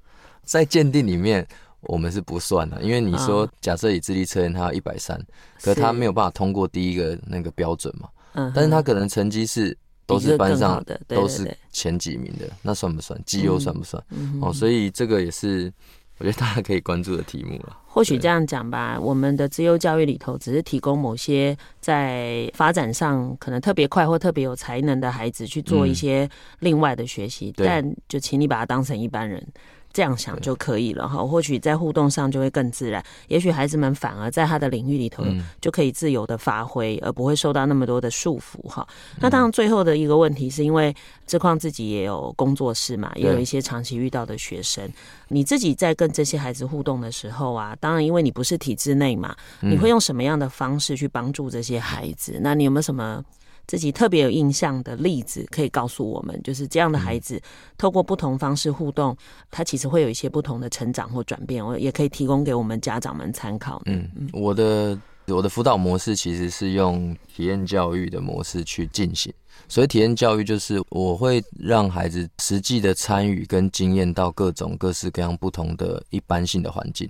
[0.44, 1.46] 在鉴定里面，
[1.80, 5.18] 我们是不算的，因为你说假设以智力测验，他要一百三，
[5.62, 13.58] 可他没有办法通过第一个那个标准嘛，嗯，但是他可能成绩是都是班上的都是前几名的，那算不算绩优？
[13.58, 14.02] 算不算？
[14.10, 15.72] 嗯、哦，所以这个也是。
[16.18, 17.76] 我觉得大家可以关注的题目了。
[17.94, 26.26] 或许这样讲吧，我们的资优教育里头只是提供某些在发展上可能特别快或特别有才能的孩子去做一些
[26.60, 29.46] 另外的学习，但就请你把他当成一般人。
[29.92, 33.04] 这样想就可以了哈，或许在互动上就会更自然。
[33.28, 35.24] 也许孩子们反而在他的领域里头
[35.60, 38.86] 就可以自由的发挥，而不会受到那么多的束缚哈。
[39.20, 40.94] 那当然，最后的一个问题是因为
[41.26, 44.88] 志况自己也有工作室嘛，也有一些长期遇到的学生。
[45.28, 52.38] 你自己在跟这些孩子互动的时候啊，当然因为你不是体制内嘛，你会用什么样的方式去帮助这些孩子？
[52.42, 53.22] 那你有没有什么？
[53.66, 57.40] 自己特别有印象的例子可以告诉我们，就是这样的孩子
[57.78, 59.16] 透过不同方式互动，
[59.50, 63.80] 他其实会有一些不同的成长或转变，我也可以提供给我们家长们参考。
[63.86, 64.98] 嗯，我的
[65.28, 69.32] 我的辅导模式其实是用体验教育的模式去进行，
[69.68, 77.08] 所以体验教育就是我会让孩子实际的参与跟经验到各种各式各样不同的一般性的环境，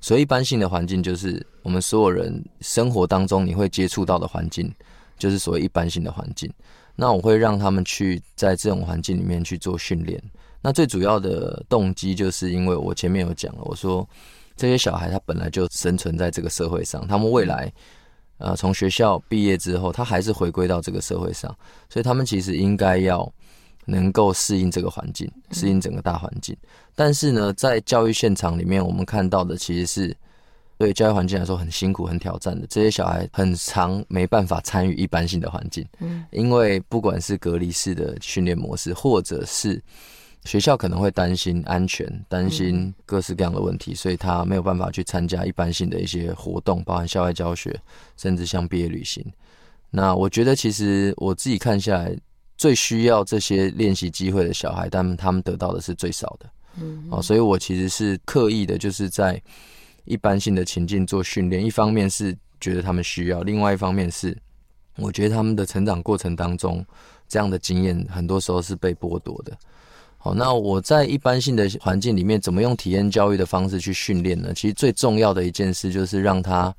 [0.00, 4.72] 所以一般性的环境就是我们所有人生活当中你会接触到的环境。
[5.18, 6.50] 就是所谓一般性的环境，
[6.94, 10.22] 那我会让他们去在这种环境里面去做训练。
[10.62, 14.08] 那最主要的动机就是因为我前面有讲了，我说
[14.56, 17.72] 这些小孩他本来就生存在这个社会上，他们未来
[18.38, 21.54] 呃从学校毕业之后，他还是回归到这个社会上，
[21.90, 23.30] 所以他们其实应该要
[23.84, 26.56] 能够适应这个环境，适应整个大环境。
[26.94, 30.16] 但是呢，在教育现场里面，我们看到的其实是。
[30.78, 39.82] 对教育环境来说很辛苦、很挑战的，这些小孩很长没办法参与一般性的环境，嗯，因为不管是隔离式的训练模式，或者是
[40.44, 47.78] 学校可能会担心安全、担心各式各样的问题，所以他没有办法去参加一般性的一些活动，包含校外教学，
[48.16, 49.24] 甚至像毕业旅行。
[49.90, 52.16] 那我觉得，其实我自己看下来，
[52.56, 56.48] 最需要这些练习机会的小孩，但他们得到的是最少的。
[56.80, 59.42] 嗯，哦，所以我其实是刻意的，就是在
[60.08, 61.64] 一般性的情境做训练。
[61.64, 64.36] 一方面是觉得他们需要，另外一方面是
[64.96, 66.84] 我觉得他们的成长过程当中，
[67.28, 69.56] 这样的经验很多时候是被剥夺的。
[70.16, 74.52] 好，那我在一般性的环境里面，怎么用体验教育的方式去训练呢？
[74.52, 76.74] 其实最重要的一件事就是让他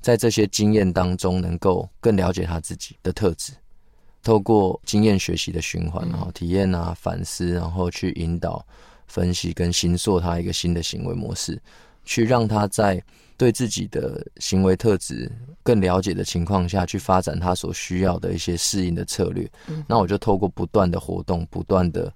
[0.00, 3.52] 在这些经验当中，能够更了解他自己的特质。
[4.24, 8.66] 透过经验学习的循环，然后体验啊、反思，然后去引导、
[9.06, 11.60] 分析跟形塑他一个新的行为模式，
[12.04, 13.02] 去让他在
[13.36, 15.30] 对自己的行为特质
[15.62, 19.50] 更了解的情况下去发展他所需要的一些适应的策略。
[19.86, 22.12] 那我就透过不断的活动，不断的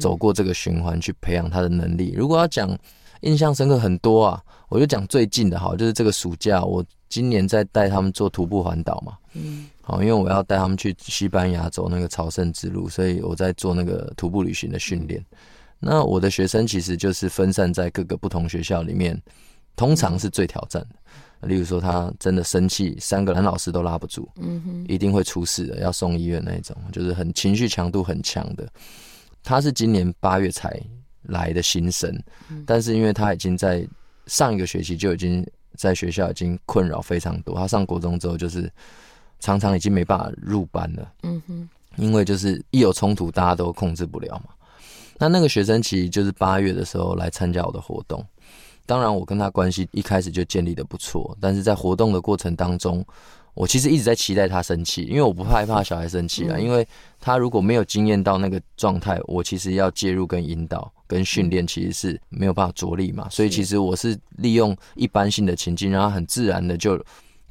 [0.00, 2.12] 走过这个循环，去培养他的能力。
[2.16, 2.76] 如果要讲
[3.20, 9.16] 印象深刻很多啊，我就讲最近的好，就是这个暑假，我今年在带他们做徒步环岛嘛。
[9.34, 9.68] 嗯。
[9.82, 15.24] 好，因为我要带他们去西班牙走那个朝圣之路，所以我在做那个徒步旅行的训练。
[15.78, 19.20] 那我的学生其实就是分散在各个不同学校里面，
[19.74, 21.48] 通常是最挑战的。
[21.48, 28.66] 例如说，他真的生气，三个男老师都拉不住，嗯哼，一定会出事的，要送医院那一种，就是很情绪强度很强的。
[29.42, 30.80] 他是今年八月才
[31.22, 32.18] 来的新生，
[32.66, 33.86] 但是因为他已经在
[34.26, 38.70] 上一个学期就已经在学校已经困扰非常多，他上国中之后就是。
[39.38, 44.54] 常常已经没办法入班了，嗯哼，因为就是一有冲突，大家都控制不了嘛。
[45.18, 48.24] 那那个学生其实就是八月的时候来参加我的活动，
[48.84, 53.04] 当然我跟他关系一开始就建立的不错，但是在活动的过程当中，
[53.54, 56.86] 我其实一直在期待他生气，因为我不害怕小孩生气啊，因为
[57.20, 63.28] 他如果没有经验到那个状态，我其实要介入跟引导跟训练，其实是没有办法着力嘛。
[63.30, 67.02] 所以其实我是利用一般性的情境，然后很自然的就。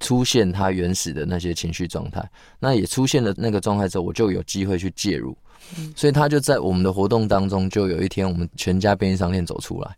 [0.01, 5.36] 出现他原始的那些情绪状态，那也出现了那个状态之后，我就有机会去介入，
[5.95, 9.95] 所以他就在我们的活动当中，就有一天我们全家便利商店走出来，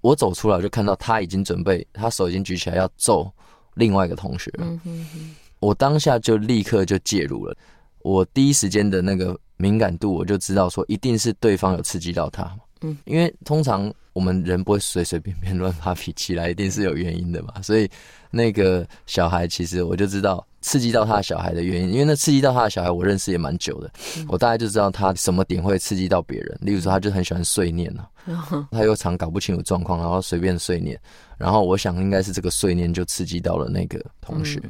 [0.00, 3.30] 我走出来就看到他已经准备，他手已经举起来要揍
[3.74, 4.80] 另外一个同学了，
[5.58, 7.56] 我当下就立刻就介入了，
[8.02, 12.50] 我第一时间的那个敏感度，我就知道说一定是对方有刺激到他，
[12.82, 12.96] 嗯。
[13.04, 13.92] 因为通常。
[14.12, 17.62] 我们人不会随随便便乱发脾气来，一定是有原因的嘛。
[17.62, 17.88] 所以
[18.28, 23.90] 那个小孩，其实我就知道刺激到他的小孩的原因，因为那刺激到他的小孩，我认识也蛮久的，
[24.28, 26.58] 我大概就知道他什么点会刺激到别人。
[26.60, 28.06] 例如说，他就很喜欢碎念呢，
[28.70, 31.00] 他又常搞不清楚状况，然后随便碎念。
[31.38, 34.60] 然后我想应该是这个碎念就刺激到了那个同学。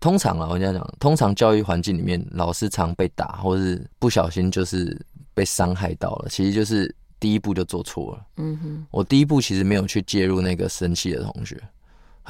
[0.00, 5.00] 通常啊，我跟你讲，通常教育环境里面，老师常被打，或是不小心就是
[5.34, 6.94] 被伤害到了，其实就是。
[7.20, 8.26] 第一步就做错了。
[8.38, 11.54] 嗯哼，我第一步其实没有去介入那个生气的同学。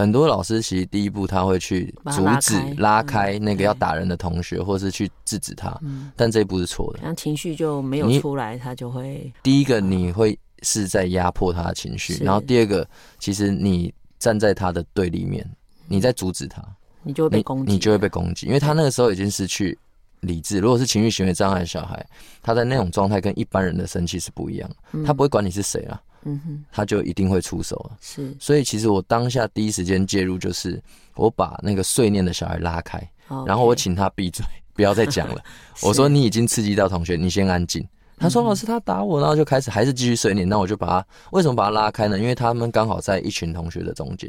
[0.01, 5.77] 很多老师其实第一步他会去阻止、拉开那个要打人的同学，或是去制止他。
[5.83, 7.01] 嗯，但这一步是错的。
[7.03, 12.89] 那情绪就没有出来，他就会第一个你会是在压迫他的情绪，然后第二个，
[13.19, 15.49] 其实你站在他的对立面，
[15.87, 16.65] 你在阻止他，
[17.03, 19.79] 你就会被攻击，你就会被攻击，因为他那个时候已经失去。
[20.21, 22.07] 理智，如果是情绪行为障碍的小孩，
[22.43, 24.71] 他在那种状态跟一般人的生气是不一样
[25.03, 27.97] 他不会管你是谁啊，嗯哼，他就一定会出手了。
[28.01, 30.83] 是，所以其实我当下第一时间介入，就是
[31.15, 32.99] 我把那个碎念的小孩拉开，
[33.29, 34.45] 哦、然后我请他闭嘴，
[34.75, 35.43] 不要再讲了。
[35.83, 37.87] 我说你已经刺激到同学，你先安静。
[38.19, 42.19] 他说老师他打我，然后就开始还是继续碎念，那我就把他为什么把他拉开呢？
[42.19, 44.29] 因为他们刚好在一群同学的中间，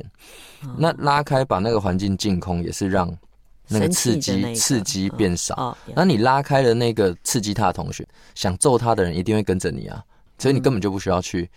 [0.64, 3.16] 哦、那拉开把那个环境净空，也是让。
[3.74, 10.04] 那个刺激刺激变少，那你拉开了那个刺激他的同学，想揍他的人一定会跟着你啊，
[10.38, 11.50] 所以你根本就不需要去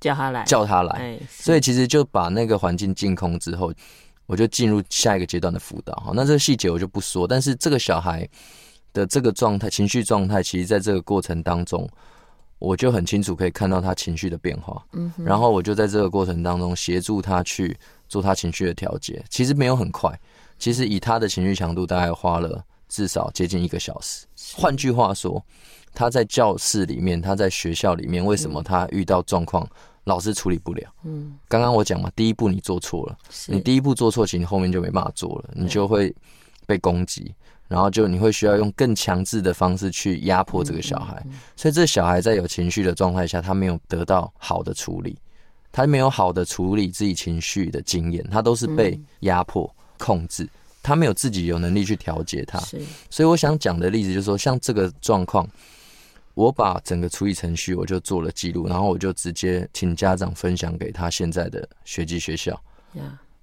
[0.00, 1.18] 叫他来叫他来。
[1.30, 3.72] 所以其实就把那个环境净空之后，
[4.26, 5.94] 我就进入下一个阶段的辅导。
[5.94, 8.28] 哈，那这个细节我就不说，但是这个小孩
[8.92, 11.88] 的这个状态、情绪状态，其实在这个过程当中，
[12.58, 14.82] 我就很清楚可以看到他情绪的变化。
[14.92, 17.76] 嗯，然后我就在这个过程当中协助他去
[18.08, 20.18] 做他情绪的调节，其实没有很快。
[20.58, 24.24] 其实以他的情绪强度，大概花了至少接近一个小时。
[24.54, 25.44] 换句话说，
[25.96, 29.66] 他在教室里面，他在学校里面，为什么他遇到状况，
[30.04, 30.82] 老师处理不了？
[31.04, 33.16] 嗯，刚刚我讲嘛，第一步你做错了，
[33.46, 36.14] 你第一步做错，其实你后面就没办法做了，你就会
[36.66, 37.34] 被攻击，
[37.66, 41.24] 然后就你会需要用更强制的方式去压迫这个小孩。
[41.56, 45.16] 所以这小孩在有情绪的状态下，他没有得到好的处理，
[45.72, 49.68] 他没有好的处理自己情绪的经验，他都是被压迫。
[49.98, 50.46] 控制
[50.82, 52.78] 他没有自己有能力去调节他，是。
[53.08, 55.48] 所以我想讲的例子就是说，像这个状况，
[56.36, 62.60] 我把整个处理程序我就做了记录，然后我就直接请家长分享给他现在的学籍学校.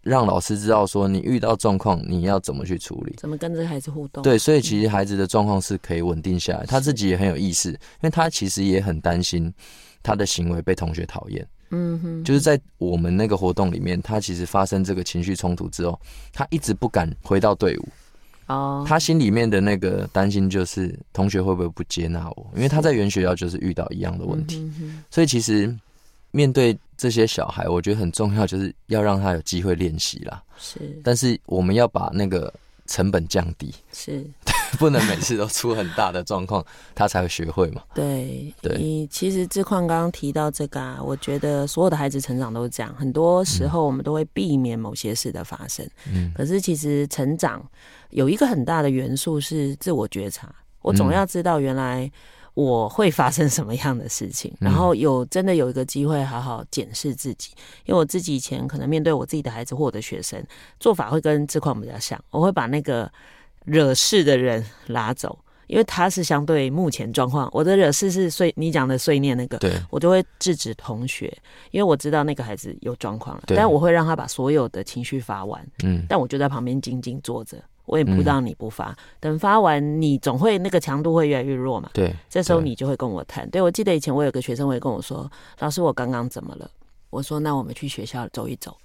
[0.03, 4.21] 让老师知道说，你遇到状况你要怎么去处理，怎么跟这个孩子互动。
[4.21, 9.51] 对，所以其实孩子的状况是可以稳定下来，他自己也很有意识，因为他其实也很担心
[10.03, 11.47] 他的行为被同学讨厌。
[11.71, 15.99] 嗯哼，就是在我们那个活动里面，他其实发生这个情绪冲突之后，
[16.31, 17.87] 他一直不敢回到队伍。
[18.47, 24.71] 哦，他心里面的那个担心就是同学会不会不接纳我，因为他在原学校就是遇到一样的问题，
[25.09, 25.73] 所以其实
[26.31, 30.41] 面对这些小孩，我觉得很重要，就是要让他有机会练习啦。
[30.57, 32.53] 是，但是我们要把那个
[32.87, 33.73] 成本降低。
[33.91, 34.25] 是。
[34.79, 36.65] 不能每次都出很大的状况，
[36.95, 37.81] 他才会学会嘛。
[37.93, 45.87] 对，对，你其实志况刚刚提到这个啊，我觉得所有的孩子成长都是这样，很多时候我们都会避免某些事的发生。
[46.11, 47.63] 嗯，可是其实成长
[48.09, 52.11] 有一个很大的元素是自我觉察，我总要知道原来
[52.53, 57.51] 我会发生什么样的事情，嗯、然后有真的有一个机会好好检视自己。
[57.85, 60.43] 因为我自己以前可能面对我自己的孩子或我的学生，
[60.79, 63.11] 做法会跟志况比较像，我会把那个。
[63.65, 65.37] 惹事的人拉走，
[65.67, 67.49] 因为他是相对目前状况。
[67.51, 71.35] 我的惹事是碎，你讲的碎念那个，对，我就会制止同学，
[71.71, 73.43] 因为我知道那个孩子有状况了。
[73.47, 78.89] 但我会让他把所有的情绪发完，嗯，但我就在旁边静静坐着，我也不让你不发。
[78.89, 81.89] 嗯、等发完，你总会那个强度会越来越弱嘛。
[81.93, 83.49] 对，这时候你就会跟我谈。
[83.49, 86.69] 对，我记得以前我有个学生会跟我说：“老师，我刚刚怎么了？”
[87.09, 88.75] 我说：“那我们去学校走一走。”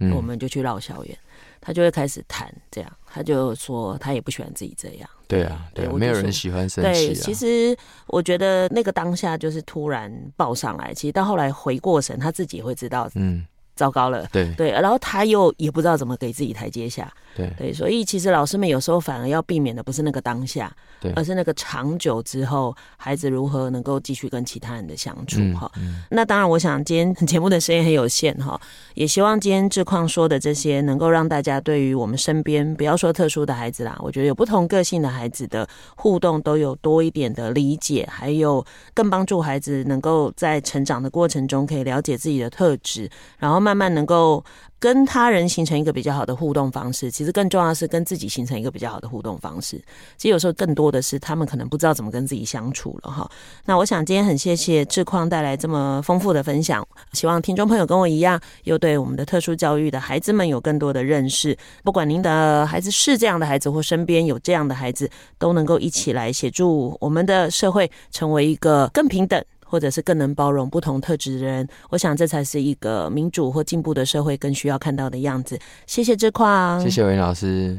[0.00, 1.16] 嗯，我们就去绕校园。
[1.60, 5.08] 他就会开始谈这样，他就说他也不喜欢自己这样。
[5.28, 6.92] 对啊，对，没有人喜欢生气啊。
[6.92, 7.76] 对，其实
[8.08, 13.46] 我觉得那个当下就是突然爆上来，其实到后来回过神，他自己会知道，嗯。
[13.74, 14.52] 糟糕了，对。
[14.54, 17.52] 对，然后他又也不知道怎么给自己台阶下，对。
[17.58, 25.70] 对，所以其实老师们有时候反而要避免的不是那个当下，对，而是那个长久之后，孩子如何能够继续跟其他人的相处哈。
[25.76, 25.84] 嗯。
[25.84, 28.60] 嗯、那当然，我想今天节目的时间很有限哈，
[28.94, 38.64] 也希望今天志宽说的这些能够让大家对于我们身边不要说特殊的孩子啦，我觉得有不同个性的孩子的互动都有多一点的理解，还有
[38.94, 43.63] 更帮助孩子能够在成长的过程中可以了解自己的特质，然后。
[43.64, 44.44] 慢慢能够
[44.78, 49.78] 跟他人形成一个比较好的互动方式，其实更重要的是跟自己形成一个比较好的互动方式。
[50.18, 53.26] 其实有时候更多的是他们可能不知道怎么跟自己相处了哈。
[53.64, 61.56] 那我想今天很谢谢志宽带来这么丰富的分享，希望听众朋友跟我一样，又对我们的特殊教育的孩子们有更多的认识。
[61.82, 65.08] 不管您的孩子是这样的孩子，或身边有这样的孩子，
[65.38, 69.42] 都能够一起来协助我们的社会成为一个更平等。
[69.74, 75.58] 或者是更能包容不同特质的人，我想这才是一个民主或进步的社会更需要看到的样子。
[75.84, 77.76] 谢谢志宽，谢谢韦老师。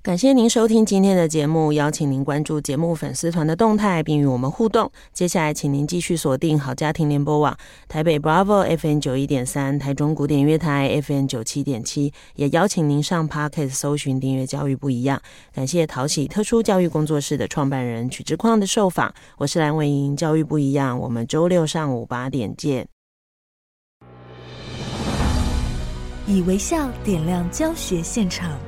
[0.00, 4.90] 感谢您收听今天的节目，邀请您关注节目粉丝团的动态，并与我们互动。
[5.12, 7.54] 接下来，请您继续锁定好家庭联播网
[7.88, 15.20] 台北 Bravo FM 九一点三、台中古典乐台 FM 九七点七，也邀请您上 Podcast 搜寻订阅教育不一样。
[15.52, 22.88] 感谢陶喜特殊教育工作室的创办人曲志宽的受访，我是蓝文莹，教育不一样，我们周六上午八点见。
[26.26, 28.67] 以微笑点亮教学现场。